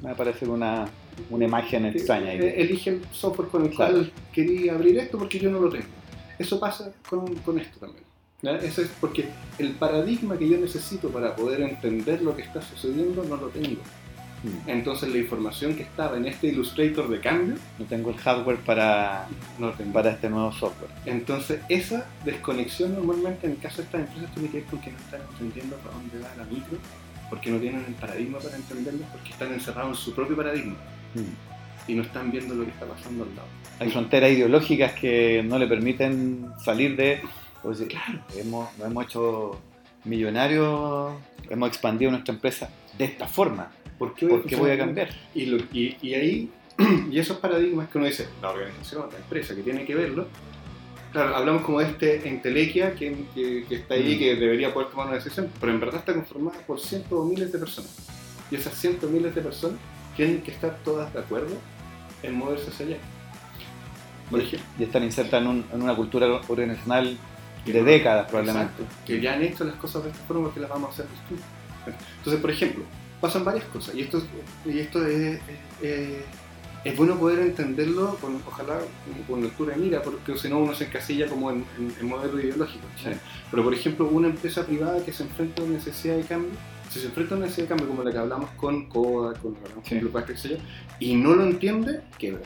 me 0.00 0.08
va 0.08 0.12
a 0.12 0.16
parecer 0.16 0.48
una, 0.48 0.86
una 1.30 1.44
imagen 1.44 1.86
extraña. 1.86 2.30
Ahí. 2.30 2.38
Elige 2.56 2.90
el 2.90 3.04
software 3.12 3.48
con 3.48 3.64
el 3.64 3.70
claro. 3.70 3.94
cual 3.94 4.12
quería 4.32 4.74
abrir 4.74 4.98
esto 4.98 5.18
porque 5.18 5.38
yo 5.38 5.50
no 5.50 5.60
lo 5.60 5.68
tengo. 5.68 5.86
Eso 6.38 6.58
pasa 6.58 6.92
con, 7.08 7.34
con 7.36 7.58
esto 7.58 7.78
también. 7.78 8.04
¿Ya? 8.42 8.56
Eso 8.56 8.82
es 8.82 8.90
porque 9.00 9.28
el 9.58 9.72
paradigma 9.72 10.36
que 10.36 10.48
yo 10.48 10.58
necesito 10.58 11.08
para 11.08 11.34
poder 11.34 11.62
entender 11.62 12.22
lo 12.22 12.36
que 12.36 12.42
está 12.42 12.60
sucediendo 12.60 13.24
no 13.24 13.36
lo 13.36 13.48
tengo. 13.48 13.80
Hmm. 14.42 14.68
Entonces 14.68 15.08
la 15.10 15.18
información 15.18 15.74
que 15.76 15.84
estaba 15.84 16.16
en 16.16 16.26
este 16.26 16.48
Illustrator 16.48 17.08
de 17.08 17.20
cambio... 17.20 17.54
No 17.78 17.84
tengo 17.86 18.10
el 18.10 18.16
hardware 18.16 18.58
para, 18.58 19.28
no 19.58 19.72
para 19.92 20.10
este 20.10 20.28
nuevo 20.28 20.52
software. 20.52 20.90
Entonces 21.06 21.60
esa 21.68 22.06
desconexión 22.24 22.94
normalmente 22.94 23.46
en 23.46 23.52
el 23.52 23.58
caso 23.58 23.78
de 23.78 23.84
estas 23.84 24.00
empresas 24.02 24.34
tiene 24.34 24.48
que 24.50 24.58
ver 24.58 24.66
con 24.66 24.80
que 24.80 24.90
no 24.90 24.98
están 24.98 25.20
entendiendo 25.32 25.76
para 25.76 25.96
dónde 25.96 26.18
va 26.18 26.34
la 26.36 26.44
micro 26.44 26.78
porque 27.32 27.50
no 27.50 27.58
tienen 27.58 27.82
el 27.88 27.94
paradigma 27.94 28.38
para 28.40 28.56
entenderlo, 28.56 29.06
porque 29.10 29.30
están 29.30 29.54
encerrados 29.54 29.96
en 29.98 30.04
su 30.04 30.14
propio 30.14 30.36
paradigma 30.36 30.74
mm. 31.14 31.90
y 31.90 31.94
no 31.94 32.02
están 32.02 32.30
viendo 32.30 32.54
lo 32.54 32.64
que 32.64 32.70
está 32.72 32.84
pasando 32.84 33.24
al 33.24 33.34
lado. 33.34 33.48
Hay 33.80 33.90
fronteras 33.90 34.32
ideológicas 34.32 34.92
que 34.92 35.42
no 35.42 35.58
le 35.58 35.66
permiten 35.66 36.48
salir 36.62 36.94
de... 36.94 37.22
Pues, 37.62 37.80
claro, 37.88 38.20
hemos, 38.36 38.76
nos 38.78 38.86
hemos 38.88 39.04
hecho 39.06 39.60
millonarios, 40.04 41.12
hemos 41.48 41.68
expandido 41.68 42.10
nuestra 42.10 42.34
empresa 42.34 42.70
de 42.98 43.04
esta 43.04 43.26
forma. 43.28 43.70
¿Por 43.98 44.14
qué 44.14 44.26
voy, 44.26 44.38
¿Por 44.40 44.46
qué 44.48 44.56
voy 44.56 44.70
a 44.72 44.78
cambiar? 44.78 45.10
Y, 45.34 45.46
lo, 45.46 45.58
y, 45.72 45.96
y 46.02 46.14
ahí 46.14 46.50
y 47.10 47.18
esos 47.18 47.38
paradigmas 47.38 47.88
que 47.88 47.98
uno 47.98 48.06
dice, 48.06 48.26
la 48.40 48.50
organización, 48.50 49.06
la 49.12 49.18
empresa, 49.18 49.54
que 49.54 49.62
tiene 49.62 49.84
que 49.84 49.94
verlo, 49.94 50.26
claro, 51.12 51.36
hablamos 51.36 51.62
como 51.62 51.78
de 51.78 51.86
este 51.86 52.28
entelequia 52.28 52.94
que, 52.94 53.26
que, 53.34 53.64
que 53.68 53.74
está 53.76 53.94
ahí, 53.94 54.16
Mm. 54.16 54.18
que 54.18 54.34
debería 54.36 54.74
poder 54.74 54.88
tomar 54.90 55.06
una 55.06 55.16
decisión, 55.16 55.48
pero 55.60 55.72
en 55.72 55.78
verdad 55.78 56.00
está 56.00 56.14
conformada 56.14 56.58
por 56.66 56.80
cientos 56.80 57.12
o 57.12 57.24
miles 57.24 57.52
de 57.52 57.58
personas. 57.58 58.08
Y 58.50 58.56
esas 58.56 58.74
cientos 58.74 59.08
o 59.08 59.12
miles 59.12 59.34
de 59.34 59.40
personas 59.40 59.78
tienen 60.16 60.42
que 60.42 60.50
estar 60.50 60.76
todas 60.84 61.12
de 61.14 61.20
acuerdo 61.20 61.54
en 62.24 62.34
moverse 62.34 62.70
hacia 62.70 62.86
allá. 62.86 62.96
Por 64.30 64.40
ejemplo, 64.40 64.66
Y 64.78 64.82
están 64.84 65.04
insertas 65.04 65.40
en, 65.42 65.46
un- 65.48 65.64
en 65.72 65.82
una 65.82 65.94
cultura 65.94 66.26
organizacional 66.48 67.16
que 67.64 67.72
de 67.72 67.82
décadas 67.84 68.26
probablemente. 68.28 68.82
Exacto, 68.82 68.96
que 69.06 69.20
ya 69.20 69.34
han 69.34 69.42
hecho 69.42 69.64
las 69.64 69.74
cosas 69.76 70.04
de 70.04 70.10
esta 70.10 70.22
forma 70.24 70.44
porque 70.44 70.60
las 70.60 70.70
vamos 70.70 70.90
a 70.90 70.92
hacer 70.92 71.06
distintas. 71.10 71.46
Entonces, 72.18 72.40
por 72.40 72.50
ejemplo, 72.50 72.84
pasan 73.20 73.44
varias 73.44 73.64
cosas 73.66 73.94
y 73.94 74.00
esto, 74.02 74.22
y 74.64 74.78
esto 74.78 75.06
es, 75.06 75.40
es- 75.82 76.24
es 76.84 76.96
bueno 76.96 77.16
poder 77.16 77.38
entenderlo 77.38 78.16
con, 78.20 78.42
ojalá 78.44 78.80
con 79.28 79.40
lectura 79.40 79.76
de 79.76 79.80
mira, 79.80 80.02
porque 80.02 80.36
si 80.36 80.48
no 80.48 80.58
uno 80.58 80.74
se 80.74 80.86
encasilla 80.86 81.28
como 81.28 81.50
en, 81.52 81.64
en- 81.78 81.94
en 82.00 82.06
modelo 82.08 82.40
ideológico. 82.40 82.84
Sí. 83.00 83.10
Pero 83.52 83.62
por 83.62 83.72
ejemplo, 83.72 84.08
una 84.08 84.26
empresa 84.28 84.66
privada 84.66 85.04
que 85.04 85.12
se 85.12 85.22
enfrenta 85.22 85.62
a 85.62 85.64
una 85.64 85.74
necesidad 85.74 86.16
de 86.16 86.22
cambio, 86.24 86.50
si 86.90 86.98
se 86.98 87.06
enfrenta 87.06 87.34
a 87.34 87.38
una 87.38 87.46
necesidad 87.46 87.66
de 87.66 87.68
cambio 87.68 87.88
como 87.88 88.02
la 88.02 88.10
que 88.10 88.18
hablamos 88.18 88.50
con 88.56 88.86
Coda, 88.88 89.32
con, 89.40 89.54
Sí. 89.84 90.00
Qué 90.26 90.36
sé 90.36 90.48
yo, 90.50 90.56
y 90.98 91.14
no 91.14 91.34
lo 91.34 91.44
entiende, 91.44 92.00
quiebra. 92.18 92.42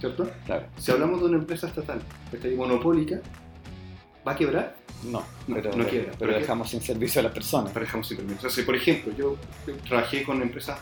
¿Cierto? 0.00 0.28
Claro. 0.46 0.66
Si 0.78 0.90
hablamos 0.90 1.20
de 1.20 1.26
una 1.26 1.36
empresa 1.38 1.68
estatal, 1.68 2.00
que 2.30 2.36
está 2.36 2.48
ahí 2.48 2.56
monopólica, 2.56 3.20
¿va 4.26 4.32
a 4.32 4.36
quebrar? 4.36 4.76
No, 5.04 5.24
No, 5.46 5.54
pero, 5.56 5.74
no 5.76 5.86
quiere. 5.86 6.10
pero 6.18 6.34
dejamos 6.34 6.68
sin 6.70 6.82
servicio 6.82 7.20
a 7.20 7.24
las 7.24 7.32
personas. 7.32 7.72
Pero 7.72 7.86
dejamos 7.86 8.06
sin 8.08 8.18
permiso. 8.18 8.38
O 8.38 8.40
sea, 8.42 8.50
si, 8.50 8.62
por 8.62 8.76
ejemplo, 8.76 9.12
yo 9.16 9.36
trabajé 9.88 10.22
con 10.24 10.42
empresas 10.42 10.78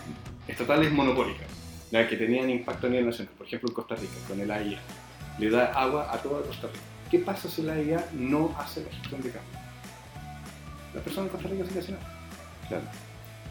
estatales 0.49 0.91
monopólicas, 0.93 1.47
ya, 1.91 2.07
que 2.09 2.17
tenían 2.17 2.51
impacto 2.51 2.87
a 2.89 2.91
nivel 2.91 3.07
nacional, 3.07 3.33
por 3.39 3.47
ejemplo 3.47 3.69
en 3.69 3.75
Costa 3.75 3.95
Rica, 3.95 4.13
con 4.27 4.41
el 4.41 4.51
AIA, 4.51 4.79
le 5.39 5.51
da 5.51 5.67
agua 5.67 6.13
a 6.13 6.19
toda 6.19 6.43
Costa 6.43 6.67
Rica. 6.67 6.81
¿Qué 7.11 7.19
pasa 7.21 7.49
si 7.49 7.63
el 7.63 7.71
AIA 7.71 8.05
no 8.13 8.55
hace 8.59 8.83
la 8.83 8.91
gestión 8.91 9.23
de 9.23 9.31
cambio? 9.31 9.59
La 10.95 11.01
persona 11.01 11.27
en 11.27 11.33
Costa 11.33 11.49
Rica 11.49 11.65
sigue 11.67 11.81
haciendo. 11.81 12.03
Claro. 12.69 12.85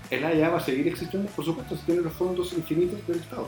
El 0.09 0.23
AIA 0.23 0.49
va 0.49 0.57
a 0.57 0.61
seguir 0.61 0.87
existiendo, 0.87 1.29
por 1.31 1.45
supuesto, 1.45 1.75
si 1.75 1.83
tiene 1.85 2.01
los 2.01 2.13
fondos 2.13 2.53
infinitos 2.53 3.05
del 3.07 3.19
Estado. 3.19 3.47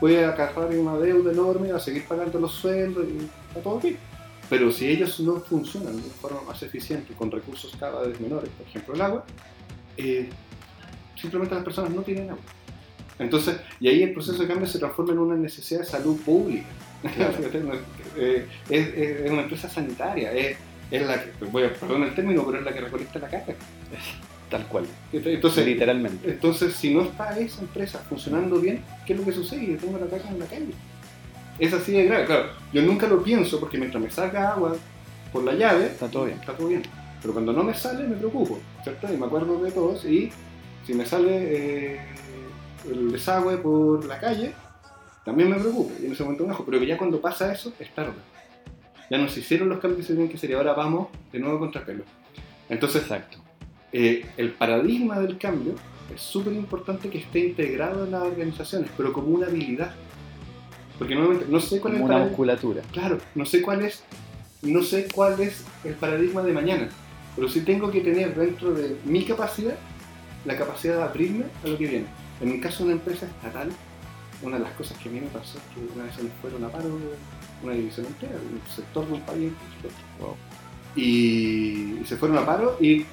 Puede 0.00 0.24
acarrear 0.24 0.70
una 0.78 0.96
deuda 0.96 1.32
enorme, 1.32 1.70
va 1.70 1.76
a 1.76 1.80
seguir 1.80 2.06
pagando 2.06 2.40
los 2.40 2.52
sueldos 2.52 3.04
y 3.06 3.24
está 3.48 3.60
todo 3.62 3.78
bien. 3.78 3.98
Pero 4.50 4.72
si 4.72 4.88
ellos 4.88 5.20
no 5.20 5.36
funcionan 5.36 5.96
de 5.96 6.10
forma 6.10 6.42
más 6.42 6.60
eficiente, 6.64 7.14
con 7.14 7.30
recursos 7.30 7.72
cada 7.78 8.02
vez 8.02 8.20
menores, 8.20 8.50
por 8.50 8.66
ejemplo 8.66 8.94
el 8.94 9.00
agua, 9.00 9.24
eh, 9.96 10.28
simplemente 11.14 11.54
las 11.54 11.62
personas 11.62 11.92
no 11.92 12.02
tienen 12.02 12.30
agua. 12.30 12.42
Entonces, 13.20 13.56
y 13.78 13.86
ahí 13.88 14.02
el 14.02 14.12
proceso 14.12 14.42
de 14.42 14.48
cambio 14.48 14.66
se 14.66 14.80
transforma 14.80 15.12
en 15.12 15.18
una 15.20 15.36
necesidad 15.36 15.80
de 15.80 15.86
salud 15.86 16.20
pública. 16.20 16.66
Claro. 17.14 17.38
Eh, 18.16 18.44
es, 18.68 19.30
una 19.30 19.42
empresa 19.42 19.68
sanitaria, 19.68 20.32
es, 20.32 20.56
es 20.90 21.06
la 21.06 21.22
que, 21.22 21.44
voy 21.44 21.62
a 21.62 21.72
perdón 21.72 22.02
el 22.02 22.12
término, 22.12 22.44
pero 22.44 22.58
es 22.58 22.64
la 22.64 22.74
que 22.74 22.80
recolecta 22.80 23.20
la 23.20 23.28
caca. 23.28 23.54
Tal 24.50 24.66
cual. 24.66 24.84
Entonces, 25.12 25.64
Literalmente. 25.64 26.28
entonces, 26.28 26.74
si 26.74 26.92
no 26.92 27.02
está 27.02 27.38
esa 27.38 27.62
empresa 27.62 28.00
funcionando 28.00 28.58
bien, 28.58 28.82
¿qué 29.06 29.12
es 29.12 29.18
lo 29.20 29.24
que 29.24 29.32
sucede? 29.32 29.64
Yo 29.64 29.76
tengo 29.76 29.96
la 29.96 30.06
caca 30.06 30.28
en 30.28 30.40
la 30.40 30.46
calle. 30.46 30.74
Es 31.58 31.72
así 31.72 31.92
de 31.92 32.04
grave. 32.04 32.24
Claro, 32.26 32.46
yo 32.72 32.82
nunca 32.82 33.06
lo 33.06 33.22
pienso 33.22 33.60
porque 33.60 33.78
mientras 33.78 34.02
me 34.02 34.10
salga 34.10 34.52
agua 34.52 34.74
por 35.32 35.44
la 35.44 35.52
llave, 35.54 35.86
Está 35.86 36.08
todo 36.08 36.24
bien. 36.24 36.38
está 36.40 36.54
todo 36.56 36.68
bien. 36.68 36.82
Pero 37.20 37.34
cuando 37.34 37.52
no 37.52 37.62
me 37.62 37.74
sale, 37.74 38.06
me 38.08 38.16
preocupo, 38.16 38.58
¿cierto? 38.82 39.12
Y 39.12 39.16
me 39.16 39.26
acuerdo 39.26 39.60
de 39.62 39.70
todos. 39.70 40.04
Y 40.06 40.30
si 40.86 40.94
me 40.94 41.04
sale 41.04 41.96
eh, 41.96 42.00
el 42.90 43.12
desagüe 43.12 43.58
por 43.58 44.04
la 44.06 44.18
calle, 44.18 44.52
también 45.24 45.50
me 45.50 45.56
preocupo. 45.58 45.92
Y 46.02 46.06
en 46.06 46.12
ese 46.12 46.22
momento 46.22 46.44
me 46.44 46.48
enojo. 46.50 46.64
Pero 46.64 46.80
que 46.80 46.86
ya 46.86 46.96
cuando 46.96 47.20
pasa 47.20 47.52
eso, 47.52 47.72
es 47.78 47.90
tarde. 47.94 48.14
Ya 49.10 49.18
nos 49.18 49.36
hicieron 49.36 49.68
los 49.68 49.80
cambios 49.80 49.98
que 49.98 50.06
se 50.06 50.12
tenían 50.14 50.30
que 50.30 50.36
hacer 50.36 50.50
y 50.50 50.54
ahora 50.54 50.72
vamos 50.72 51.08
de 51.32 51.38
nuevo 51.40 51.58
contra 51.58 51.84
pelo. 51.84 52.04
Entonces, 52.70 53.02
Exacto. 53.02 53.38
eh, 53.92 54.24
el 54.38 54.52
paradigma 54.52 55.18
del 55.20 55.36
cambio 55.36 55.74
es 56.14 56.20
súper 56.22 56.52
importante 56.54 57.10
que 57.10 57.18
esté 57.18 57.40
integrado 57.40 58.04
en 58.04 58.12
las 58.12 58.22
organizaciones, 58.22 58.88
pero 58.96 59.12
como 59.12 59.28
una 59.28 59.46
habilidad. 59.46 59.94
Porque 61.00 61.14
nuevamente, 61.16 61.46
no 61.48 61.58
sé 61.58 61.80
cuál 61.80 61.94
es 61.94 62.00
Como 62.00 62.14
una 62.14 62.24
musculatura. 62.24 62.82
Claro, 62.92 63.18
no 63.34 63.44
sé 63.46 63.60
cuál 63.62 63.82
es, 63.82 64.04
no 64.62 64.82
sé 64.82 65.08
cuál 65.12 65.40
es 65.40 65.64
el 65.82 65.94
paradigma 65.94 66.42
de 66.42 66.52
mañana, 66.52 66.88
pero 67.34 67.48
sí 67.48 67.62
tengo 67.62 67.90
que 67.90 68.02
tener 68.02 68.34
dentro 68.36 68.72
de 68.74 68.96
mi 69.04 69.24
capacidad 69.24 69.74
la 70.44 70.56
capacidad 70.56 70.96
de 70.98 71.02
abrirme 71.02 71.46
a 71.64 71.68
lo 71.68 71.76
que 71.78 71.86
viene. 71.86 72.06
En 72.40 72.50
el 72.50 72.60
caso 72.60 72.78
de 72.78 72.84
una 72.84 72.92
empresa 73.00 73.26
estatal, 73.26 73.70
una 74.42 74.58
de 74.58 74.62
las 74.62 74.72
cosas 74.74 74.96
que 74.98 75.08
a 75.08 75.12
mí 75.12 75.20
me 75.20 75.26
pasó 75.28 75.58
es 75.58 75.64
que 75.74 75.92
una 75.94 76.04
vez 76.04 76.14
se 76.14 76.22
nos 76.22 76.32
fueron 76.40 76.64
a 76.64 76.68
paro 76.68 76.88
una 77.62 77.72
división 77.72 78.06
entera, 78.06 78.32
un 78.34 78.60
sector 78.70 79.06
de 79.06 79.12
un 79.14 79.20
país. 79.22 79.52
Wow. 80.20 80.36
Y 80.96 81.98
se 82.06 82.16
fueron 82.16 82.38
a 82.38 82.46
paro 82.46 82.76
y, 82.80 83.04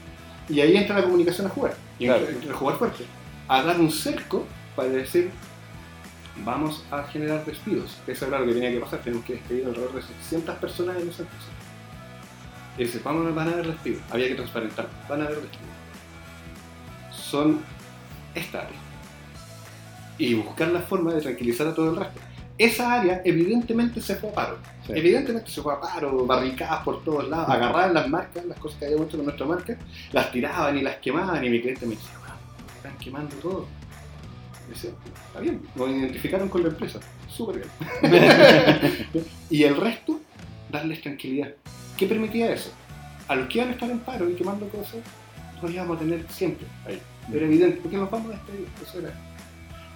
y 0.49 0.59
ahí 0.61 0.75
entra 0.77 0.97
la 0.97 1.03
comunicación 1.03 1.47
a 1.47 1.49
jugar. 1.49 1.75
Y 1.99 2.05
Claro. 2.05 2.19
entra, 2.21 2.35
entra 2.35 2.53
a 2.53 2.57
jugar 2.57 2.77
fuerte. 2.77 3.03
A 3.47 3.63
dar 3.63 3.79
un 3.79 3.91
cerco 3.91 4.45
para 4.75 4.89
decir, 4.89 5.31
vamos 6.43 6.83
a 6.91 7.03
generar 7.03 7.45
despidos. 7.45 7.97
Eso 8.07 8.27
era 8.27 8.39
lo 8.39 8.47
que 8.47 8.53
tenía 8.53 8.71
que 8.71 8.79
pasar. 8.79 8.99
Tenemos 8.99 9.25
que 9.25 9.33
despedir 9.33 9.65
alrededor 9.65 9.93
de 9.93 10.01
600 10.01 10.55
personas 10.57 11.01
en 11.01 11.09
esa 11.09 11.23
empresa. 11.23 11.45
Y 12.77 12.83
dice, 12.83 13.01
vamos, 13.03 13.33
van 13.33 13.49
a 13.49 13.51
haber 13.53 13.67
despidos. 13.67 14.01
Había 14.11 14.27
que 14.27 14.35
transparentar. 14.35 14.87
Van 15.09 15.21
a 15.21 15.25
haber 15.25 15.41
despidos. 15.41 15.67
Son 17.11 17.61
esta 18.35 18.59
área. 18.59 18.77
Y 20.17 20.33
buscar 20.35 20.69
la 20.69 20.81
forma 20.81 21.13
de 21.13 21.21
tranquilizar 21.21 21.67
a 21.67 21.73
todo 21.73 21.91
el 21.91 21.95
resto. 21.97 22.19
Esa 22.57 22.91
área 23.01 23.21
evidentemente 23.23 24.01
se 24.01 24.15
fue 24.15 24.29
a 24.29 24.33
paro. 24.33 24.57
Sí. 24.85 24.93
Evidentemente 24.95 25.51
se 25.51 25.61
fue 25.61 25.73
a 25.73 25.79
paro, 25.79 26.25
barricadas 26.25 26.83
por 26.83 27.03
todos 27.03 27.29
lados, 27.29 27.49
agarraban 27.49 27.93
las 27.93 28.09
marcas, 28.09 28.45
las 28.45 28.57
cosas 28.57 28.79
que 28.79 28.85
habíamos 28.85 29.07
hecho 29.07 29.17
con 29.17 29.25
nuestra 29.27 29.45
marca, 29.45 29.77
las 30.11 30.31
tiraban 30.31 30.75
y 30.75 30.81
las 30.81 30.95
quemaban 30.95 31.43
y 31.45 31.49
mi 31.51 31.61
cliente 31.61 31.85
me 31.85 31.93
decía, 31.93 32.17
"Weón, 32.19 32.37
están 32.77 32.97
quemando 32.97 33.35
todo. 33.35 33.67
Está 34.73 35.39
bien, 35.39 35.61
nos 35.75 35.89
identificaron 35.89 36.49
con 36.49 36.63
la 36.63 36.69
empresa, 36.69 36.99
súper 37.27 37.65
bien. 38.01 38.23
y 39.49 39.63
el 39.63 39.75
resto, 39.75 40.19
darles 40.69 41.01
tranquilidad. 41.01 41.53
¿Qué 41.97 42.05
permitía 42.05 42.53
eso? 42.53 42.71
A 43.27 43.35
los 43.35 43.47
que 43.47 43.57
iban 43.57 43.69
a 43.69 43.73
estar 43.73 43.89
en 43.89 43.99
paro 43.99 44.29
y 44.29 44.35
quemando 44.35 44.67
cosas, 44.69 44.97
los 45.61 45.71
íbamos 45.71 45.97
a 45.97 45.99
tener 45.99 46.25
siempre 46.29 46.67
ahí. 46.85 47.01
Era 47.33 47.45
evidente, 47.45 47.79
porque 47.81 47.97
los 47.97 48.09
vamos 48.09 48.33
a 48.33 48.37
despedir, 48.37 48.67
eso 48.81 48.99
era. 48.99 49.13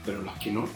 Pero 0.05 0.21
los 0.21 0.33
que 0.39 0.51
no, 0.51 0.67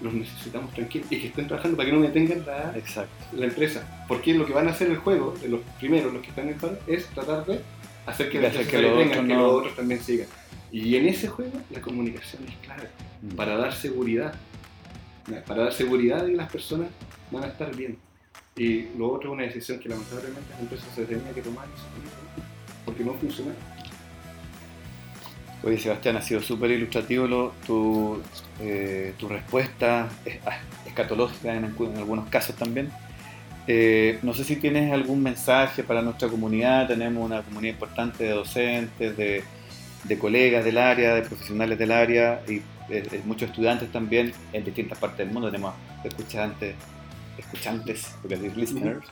los 0.00 0.12
necesitamos 0.12 0.72
tranquilos 0.74 1.06
y 1.10 1.20
que 1.20 1.26
estén 1.28 1.46
trabajando 1.46 1.76
para 1.76 1.88
que 1.88 1.94
no 1.94 2.00
me 2.00 2.08
tengan 2.08 2.44
la, 2.44 2.76
Exacto. 2.76 3.12
la 3.32 3.46
empresa. 3.46 4.04
Porque 4.06 4.34
lo 4.34 4.46
que 4.46 4.52
van 4.52 4.68
a 4.68 4.72
hacer 4.72 4.90
el 4.90 4.98
juego, 4.98 5.34
de 5.40 5.48
los 5.48 5.60
primeros, 5.78 6.12
los 6.12 6.22
que 6.22 6.28
están 6.28 6.48
en 6.48 6.58
paro, 6.58 6.78
es 6.86 7.06
tratar 7.06 7.46
de 7.46 7.60
hacer 8.06 8.30
que 8.30 8.40
la 8.40 8.50
que 8.50 8.64
se 8.64 8.82
los 8.82 8.98
detengan, 8.98 9.26
que 9.26 9.34
los 9.34 9.52
otros 9.52 9.76
también 9.76 10.00
sigan. 10.00 10.26
Y 10.72 10.96
en 10.96 11.06
ese 11.06 11.28
juego 11.28 11.52
la 11.70 11.80
comunicación 11.80 12.42
es 12.48 12.56
clave 12.66 12.88
Mm. 13.22 13.36
para 13.36 13.56
dar 13.56 13.72
seguridad. 13.74 14.34
Para 15.46 15.64
dar 15.64 15.72
seguridad 15.72 16.24
de 16.24 16.30
que 16.32 16.36
las 16.36 16.50
personas 16.50 16.88
van 17.30 17.44
a 17.44 17.46
estar 17.48 17.74
bien. 17.76 17.96
Y 18.56 18.88
lo 18.98 19.12
otro 19.12 19.30
es 19.30 19.34
una 19.34 19.44
decisión 19.44 19.78
que 19.78 19.88
lamentablemente 19.88 20.50
la 20.54 20.60
empresa 20.60 20.84
se 20.94 21.04
tenía 21.04 21.30
que 21.32 21.42
tomar 21.42 21.66
porque 22.84 23.04
no 23.04 23.12
funcionaba. 23.14 23.54
Oye, 25.64 25.78
Sebastián, 25.78 26.16
ha 26.16 26.22
sido 26.22 26.40
súper 26.42 26.72
ilustrativo 26.72 27.26
lo- 27.28 27.52
tu, 27.64 28.20
eh, 28.60 29.14
tu 29.16 29.28
respuesta, 29.28 30.08
es- 30.24 30.38
ah, 30.44 30.58
escatológica 30.86 31.54
en, 31.54 31.64
en 31.66 31.96
algunos 31.96 32.28
casos 32.28 32.56
también. 32.56 32.90
Eh, 33.68 34.18
no 34.22 34.34
sé 34.34 34.42
si 34.42 34.56
tienes 34.56 34.92
algún 34.92 35.22
mensaje 35.22 35.84
para 35.84 36.02
nuestra 36.02 36.28
comunidad. 36.28 36.88
Tenemos 36.88 37.24
una 37.24 37.42
comunidad 37.42 37.74
importante 37.74 38.24
de 38.24 38.30
docentes, 38.30 39.16
de, 39.16 39.44
de 40.04 40.18
colegas 40.18 40.64
del 40.64 40.78
área, 40.78 41.14
de 41.14 41.22
profesionales 41.22 41.78
del 41.78 41.92
área 41.92 42.42
y 42.48 42.54
eh, 42.54 42.62
eh, 42.88 43.22
muchos 43.24 43.50
estudiantes 43.50 43.90
también 43.92 44.32
en 44.52 44.64
distintas 44.64 44.98
partes 44.98 45.18
del 45.18 45.30
mundo. 45.30 45.50
Tenemos 45.50 45.74
escuchantes, 46.04 46.74
escuchantes, 47.38 48.14
porque 48.20 48.36
decir 48.36 48.56
listeners, 48.56 49.06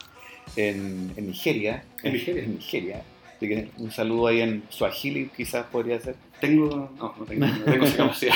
en, 0.57 1.13
en 1.17 1.27
Nigeria. 1.27 1.85
En 2.03 2.13
Nigeria. 2.13 2.43
En 2.43 2.55
Nigeria. 2.55 3.03
Así 3.37 3.49
que 3.49 3.71
un 3.79 3.91
saludo 3.91 4.27
ahí 4.27 4.43
en 4.43 4.65
Swahili, 4.69 5.31
quizás 5.35 5.65
podría 5.67 5.99
ser. 6.01 6.15
Tengo. 6.41 6.91
No, 6.99 7.15
no 7.19 7.25
tengo, 7.25 7.47
no 7.47 7.65
tengo 7.65 7.85
esa 7.87 7.97
capacidad. 7.97 8.35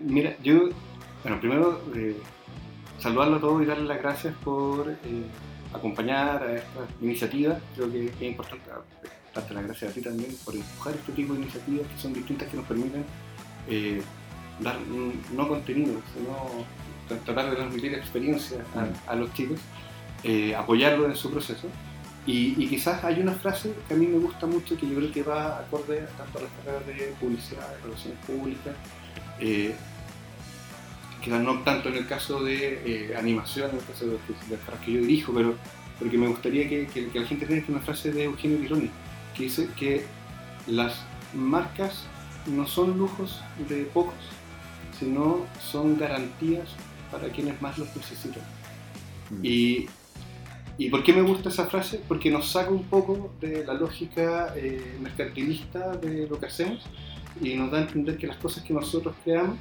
Mira, 0.00 0.36
yo. 0.42 0.68
Bueno, 1.22 1.40
primero, 1.40 1.82
eh, 1.96 2.14
saludarlo 2.98 3.36
a 3.36 3.40
todos 3.40 3.62
y 3.62 3.66
darle 3.66 3.84
las 3.84 3.98
gracias 3.98 4.34
por 4.44 4.90
eh, 4.90 4.96
acompañar 5.72 6.42
a 6.42 6.56
esta 6.56 6.86
iniciativa. 7.00 7.58
Creo 7.74 7.90
que 7.90 8.06
es 8.06 8.22
importante 8.22 8.70
darte 9.34 9.54
las 9.54 9.64
gracias 9.64 9.90
a 9.90 9.94
ti 9.94 10.00
también 10.00 10.34
por 10.44 10.54
empujar 10.54 10.94
este 10.94 11.12
tipo 11.12 11.34
de 11.34 11.40
iniciativas 11.40 11.86
que 11.88 11.98
son 12.00 12.12
distintas 12.12 12.48
que 12.48 12.56
nos 12.56 12.66
permiten 12.66 13.04
eh, 13.68 14.02
dar 14.60 14.76
no 15.34 15.48
contenido, 15.48 16.00
sino 16.14 16.64
tra- 17.08 17.24
tratar 17.24 17.50
de 17.50 17.56
transmitir 17.56 17.94
experiencia 17.94 18.58
a, 18.74 19.12
a 19.12 19.14
los 19.16 19.32
chicos, 19.34 19.58
eh, 20.22 20.54
apoyarlos 20.54 21.08
en 21.08 21.16
su 21.16 21.30
proceso. 21.30 21.68
Y, 22.26 22.54
y 22.56 22.68
quizás 22.68 23.04
hay 23.04 23.20
una 23.20 23.32
frase 23.32 23.74
que 23.86 23.92
a 23.92 23.96
mí 23.98 24.06
me 24.06 24.18
gusta 24.18 24.46
mucho 24.46 24.78
que 24.78 24.88
yo 24.88 24.96
creo 24.96 25.12
que 25.12 25.22
va 25.22 25.58
acorde 25.58 26.06
tanto 26.16 26.38
a 26.38 26.42
las 26.42 26.50
carreras 26.52 26.86
de 26.86 27.14
publicidad, 27.20 27.68
de 27.68 27.82
relaciones 27.82 28.18
públicas, 28.24 28.74
eh, 29.40 29.74
quizás 31.22 31.42
no 31.42 31.60
tanto 31.60 31.90
en 31.90 31.96
el 31.96 32.06
caso 32.06 32.42
de 32.42 33.10
eh, 33.10 33.16
animación, 33.16 33.70
en 33.70 33.76
el 33.76 33.84
caso 33.84 34.06
de, 34.06 34.12
de, 34.12 34.58
las 34.70 34.80
que 34.80 34.92
yo 34.92 35.00
dirijo, 35.00 35.34
pero 35.34 35.54
porque 35.98 36.16
me 36.16 36.28
gustaría 36.28 36.66
que, 36.66 36.86
que, 36.86 37.08
que 37.08 37.20
la 37.20 37.26
gente 37.26 37.44
tenga 37.44 37.62
una 37.68 37.80
frase 37.80 38.10
de 38.10 38.24
Eugenio 38.24 38.56
Tironi, 38.58 38.90
que 39.34 39.44
dice 39.44 39.68
que 39.76 40.04
las 40.66 40.94
marcas 41.34 42.04
no 42.46 42.66
son 42.66 42.98
lujos 42.98 43.42
de 43.68 43.84
pocos, 43.84 44.14
sino 44.98 45.46
son 45.60 45.98
garantías 45.98 46.68
para 47.10 47.28
quienes 47.28 47.60
más 47.60 47.78
los 47.78 47.94
necesitan. 47.96 48.42
Mm. 49.30 49.40
Y, 49.42 49.86
¿Y 50.76 50.88
por 50.90 51.04
qué 51.04 51.12
me 51.12 51.22
gusta 51.22 51.48
esa 51.48 51.66
frase? 51.66 52.00
Porque 52.08 52.30
nos 52.30 52.50
saca 52.50 52.70
un 52.70 52.84
poco 52.84 53.32
de 53.40 53.64
la 53.64 53.74
lógica 53.74 54.52
eh, 54.56 54.96
mercantilista 55.00 55.96
de 55.96 56.26
lo 56.26 56.38
que 56.38 56.46
hacemos 56.46 56.82
y 57.40 57.54
nos 57.54 57.70
da 57.70 57.78
a 57.78 57.82
entender 57.82 58.16
que 58.16 58.26
las 58.26 58.36
cosas 58.38 58.64
que 58.64 58.74
nosotros 58.74 59.14
creamos 59.24 59.58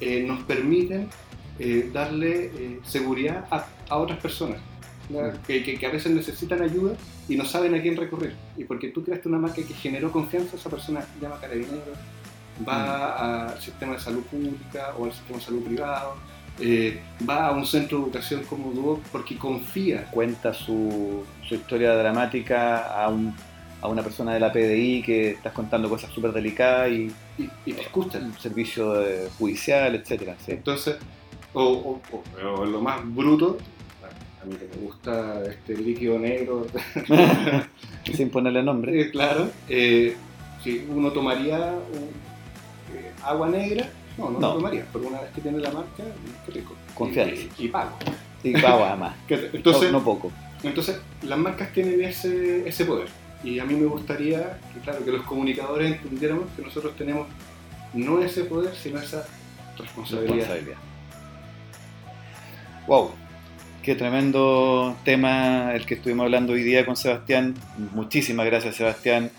eh, 0.00 0.24
nos 0.26 0.42
permiten 0.44 1.08
eh, 1.58 1.90
darle 1.92 2.80
seguridad 2.84 3.46
a, 3.50 3.66
a, 3.88 3.96
otras 3.96 4.18
personas 4.18 4.60
que, 5.46 5.62
que, 5.62 5.78
que, 5.78 5.86
a 5.86 5.90
veces 5.90 6.12
necesitan 6.12 6.62
ayuda 6.62 6.94
y 7.28 7.36
no 7.36 7.44
saben 7.44 7.74
a 7.74 7.82
quién 7.82 7.96
recurrir. 7.96 8.34
Y 8.56 8.64
porque 8.64 8.88
tú 8.88 9.04
creaste 9.04 9.28
una 9.28 9.38
marca 9.38 9.56
que 9.56 9.74
generó 9.74 10.10
confianza, 10.10 10.56
esa 10.56 10.70
persona 10.70 11.04
llama 11.20 11.36
a 11.36 11.40
carabineros, 11.40 11.98
va 12.66 13.48
al 13.50 13.60
sistema 13.60 13.94
de 13.94 14.00
salud 14.00 14.22
pública 14.24 14.94
o 14.98 15.04
al 15.04 15.12
sistema 15.12 15.38
de 15.38 15.44
salud 15.44 15.62
privado, 15.62 16.14
eh, 16.58 17.02
va 17.28 17.48
a 17.48 17.52
un 17.52 17.66
centro 17.66 17.98
de 17.98 18.04
educación 18.04 18.42
como 18.44 18.72
Duoc 18.72 19.02
porque 19.12 19.36
confía. 19.36 20.06
Cuenta 20.10 20.54
su, 20.54 21.24
su 21.46 21.54
historia 21.54 21.94
dramática 21.94 23.02
a, 23.02 23.08
un, 23.08 23.34
a, 23.82 23.88
una 23.88 24.02
persona 24.02 24.32
de 24.34 24.40
la 24.40 24.52
PDI 24.52 25.02
que 25.02 25.30
estás 25.32 25.52
contando 25.52 25.88
cosas 25.88 26.10
súper 26.12 26.32
delicadas 26.32 26.90
y, 26.90 27.12
y, 27.38 27.50
y, 27.66 27.72
te 27.72 27.82
escucha. 27.82 28.18
El 28.18 28.32
servicio 28.38 28.94
judicial, 29.38 29.94
etc. 29.96 30.32
Sí. 30.44 30.52
Entonces, 30.52 30.96
o, 31.52 31.62
o, 31.62 32.00
o, 32.42 32.64
lo 32.64 32.80
más 32.80 33.00
bruto, 33.04 33.58
mí 34.46 34.56
que 34.56 34.66
me 34.66 34.86
gusta 34.86 35.42
este 35.44 35.76
líquido 35.76 36.18
negro. 36.18 36.66
Sin 38.14 38.30
ponerle 38.30 38.62
nombre. 38.62 39.00
Eh, 39.00 39.10
claro. 39.10 39.50
Eh, 39.68 40.16
si 40.62 40.86
uno 40.88 41.10
tomaría 41.12 41.58
un, 41.58 42.04
eh, 42.96 43.12
agua 43.22 43.48
negra, 43.48 43.88
no, 44.18 44.30
no, 44.30 44.38
no, 44.38 44.48
lo 44.48 44.54
tomaría, 44.54 44.86
pero 44.92 45.08
una 45.08 45.20
vez 45.20 45.30
que 45.32 45.40
tiene 45.40 45.58
la 45.58 45.70
marca, 45.70 46.04
qué 46.46 46.52
rico. 46.52 46.74
Confianza. 46.94 47.42
Y, 47.58 47.66
y 47.66 47.68
pago. 47.68 47.96
Y 48.42 48.52
pago 48.52 48.84
además. 48.84 49.16
entonces, 49.28 49.92
no, 49.92 49.98
no, 49.98 50.04
poco. 50.04 50.32
Entonces, 50.62 51.00
las 51.22 51.38
marcas 51.38 51.72
tienen 51.72 52.02
ese, 52.02 52.66
ese 52.66 52.84
poder. 52.84 53.08
Y 53.44 53.58
a 53.58 53.64
mí 53.64 53.74
me 53.74 53.86
gustaría 53.86 54.58
que, 54.72 54.80
claro, 54.80 55.04
que 55.04 55.12
los 55.12 55.22
comunicadores 55.22 55.92
entendiéramos 55.92 56.46
que 56.56 56.62
nosotros 56.62 56.96
tenemos 56.96 57.26
no 57.92 58.20
ese 58.20 58.44
poder, 58.44 58.74
sino 58.74 58.98
esa 58.98 59.26
responsabilidad. 59.78 60.34
responsabilidad. 60.36 60.78
Wow, 62.86 63.10
qué 63.86 63.94
tremendo 63.94 64.96
tema 65.04 65.72
el 65.72 65.86
que 65.86 65.94
estuvimos 65.94 66.24
hablando 66.24 66.54
hoy 66.54 66.64
día 66.64 66.84
con 66.84 66.96
Sebastián. 66.96 67.54
Muchísimas 67.94 68.44
gracias, 68.44 68.74
Sebastián. 68.74 69.30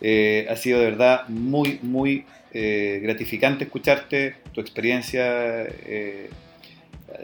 Eh, 0.00 0.46
ha 0.48 0.54
sido 0.54 0.78
de 0.78 0.84
verdad 0.84 1.26
muy, 1.26 1.80
muy 1.82 2.24
eh, 2.52 3.00
gratificante 3.02 3.64
escucharte. 3.64 4.36
Tu 4.54 4.60
experiencia 4.60 5.24
eh, 5.24 6.30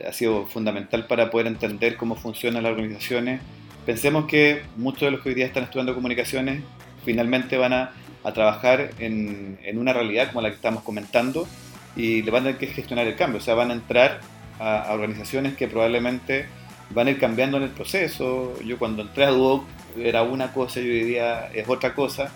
ha 0.08 0.12
sido 0.12 0.46
fundamental 0.46 1.06
para 1.06 1.30
poder 1.30 1.46
entender 1.46 1.96
cómo 1.96 2.16
funcionan 2.16 2.64
las 2.64 2.72
organizaciones. 2.72 3.40
Pensemos 3.86 4.26
que 4.26 4.62
muchos 4.74 5.02
de 5.02 5.12
los 5.12 5.20
que 5.20 5.28
hoy 5.28 5.36
día 5.36 5.46
están 5.46 5.62
estudiando 5.62 5.94
comunicaciones 5.94 6.64
finalmente 7.04 7.56
van 7.58 7.74
a, 7.74 7.92
a 8.24 8.32
trabajar 8.32 8.90
en, 8.98 9.56
en, 9.62 9.78
una 9.78 9.92
realidad 9.92 10.32
como 10.32 10.42
la 10.42 10.48
que 10.48 10.56
estamos 10.56 10.82
comentando 10.82 11.46
y 11.94 12.22
le 12.22 12.30
van 12.32 12.42
a 12.42 12.46
tener 12.46 12.58
que 12.58 12.66
gestionar 12.66 13.06
el 13.06 13.14
cambio. 13.14 13.38
O 13.38 13.40
sea, 13.40 13.54
van 13.54 13.70
a 13.70 13.74
entrar 13.74 14.18
a, 14.58 14.92
organizaciones 14.92 15.54
que 15.54 15.68
probablemente 15.68 16.46
van 16.90 17.08
a 17.08 17.10
ir 17.10 17.18
cambiando 17.18 17.56
en 17.56 17.64
el 17.64 17.70
proceso. 17.70 18.54
Yo 18.64 18.78
cuando 18.78 19.02
entré 19.02 19.24
a 19.24 19.30
Duoc 19.30 19.64
era 19.98 20.22
una 20.22 20.52
cosa 20.52 20.80
y 20.80 20.88
hoy 20.88 21.02
día 21.02 21.48
es 21.54 21.68
otra 21.68 21.94
cosa. 21.94 22.32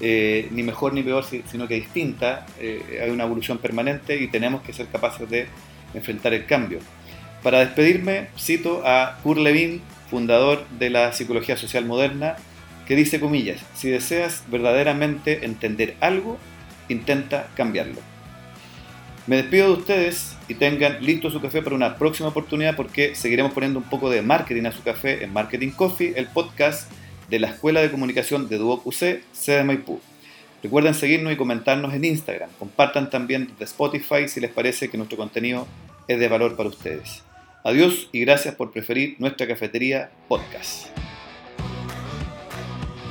Eh, 0.00 0.48
ni 0.52 0.62
mejor 0.62 0.92
ni 0.92 1.02
peor, 1.02 1.24
sino 1.24 1.66
que 1.66 1.74
distinta. 1.74 2.46
Eh, 2.60 3.00
hay 3.02 3.10
una 3.10 3.24
evolución 3.24 3.58
permanente 3.58 4.16
y 4.16 4.28
tenemos 4.28 4.62
que 4.62 4.72
ser 4.72 4.86
capaces 4.86 5.28
de 5.28 5.46
enfrentar 5.94 6.34
el 6.34 6.46
cambio. 6.46 6.78
Para 7.42 7.60
despedirme, 7.60 8.28
cito 8.38 8.82
a 8.84 9.18
Kurt 9.22 9.40
Lewin, 9.40 9.80
fundador 10.10 10.66
de 10.78 10.90
la 10.90 11.12
psicología 11.12 11.56
social 11.56 11.84
moderna, 11.84 12.36
que 12.86 12.96
dice, 12.96 13.20
comillas, 13.20 13.60
si 13.74 13.90
deseas 13.90 14.44
verdaderamente 14.48 15.44
entender 15.44 15.96
algo, 16.00 16.38
intenta 16.88 17.48
cambiarlo. 17.54 18.00
Me 19.28 19.36
despido 19.36 19.66
de 19.66 19.72
ustedes 19.74 20.38
y 20.48 20.54
tengan 20.54 21.04
listo 21.04 21.30
su 21.30 21.38
café 21.38 21.60
para 21.60 21.76
una 21.76 21.98
próxima 21.98 22.30
oportunidad 22.30 22.74
porque 22.74 23.14
seguiremos 23.14 23.52
poniendo 23.52 23.78
un 23.78 23.84
poco 23.84 24.08
de 24.08 24.22
marketing 24.22 24.64
a 24.64 24.72
su 24.72 24.82
café 24.82 25.22
en 25.22 25.34
Marketing 25.34 25.68
Coffee, 25.68 26.14
el 26.16 26.28
podcast 26.28 26.90
de 27.28 27.38
la 27.38 27.48
Escuela 27.48 27.82
de 27.82 27.90
Comunicación 27.90 28.48
de 28.48 28.56
Duoc 28.56 28.86
UC, 28.86 29.20
sede 29.32 29.64
Maipú. 29.64 30.00
Recuerden 30.62 30.94
seguirnos 30.94 31.30
y 31.30 31.36
comentarnos 31.36 31.92
en 31.92 32.06
Instagram. 32.06 32.48
Compartan 32.58 33.10
también 33.10 33.50
de 33.58 33.66
Spotify 33.66 34.28
si 34.28 34.40
les 34.40 34.50
parece 34.50 34.88
que 34.88 34.96
nuestro 34.96 35.18
contenido 35.18 35.68
es 36.08 36.18
de 36.18 36.26
valor 36.26 36.56
para 36.56 36.70
ustedes. 36.70 37.22
Adiós 37.64 38.08
y 38.12 38.20
gracias 38.20 38.54
por 38.54 38.72
preferir 38.72 39.16
nuestra 39.18 39.46
cafetería 39.46 40.10
podcast. 40.26 40.86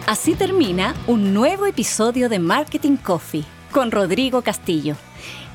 Así 0.07 0.33
termina 0.33 0.95
un 1.05 1.35
nuevo 1.35 1.67
episodio 1.67 2.27
de 2.27 2.39
Marketing 2.39 2.95
Coffee 2.95 3.43
con 3.71 3.91
Rodrigo 3.91 4.41
Castillo. 4.41 4.95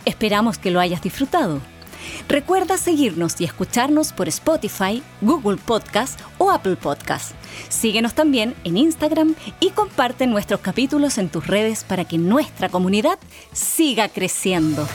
Esperamos 0.04 0.58
que 0.58 0.70
lo 0.70 0.80
hayas 0.80 1.02
disfrutado. 1.02 1.60
Recuerda 2.28 2.76
seguirnos 2.76 3.40
y 3.40 3.44
escucharnos 3.44 4.12
por 4.12 4.28
Spotify, 4.28 5.02
Google 5.20 5.56
Podcast 5.56 6.20
o 6.38 6.50
Apple 6.50 6.76
Podcast. 6.76 7.32
Síguenos 7.68 8.14
también 8.14 8.54
en 8.64 8.76
Instagram 8.76 9.34
y 9.60 9.70
comparte 9.70 10.26
nuestros 10.26 10.60
capítulos 10.60 11.18
en 11.18 11.28
tus 11.28 11.46
redes 11.46 11.84
para 11.84 12.04
que 12.04 12.18
nuestra 12.18 12.68
comunidad 12.68 13.18
siga 13.52 14.08
creciendo. 14.08 14.86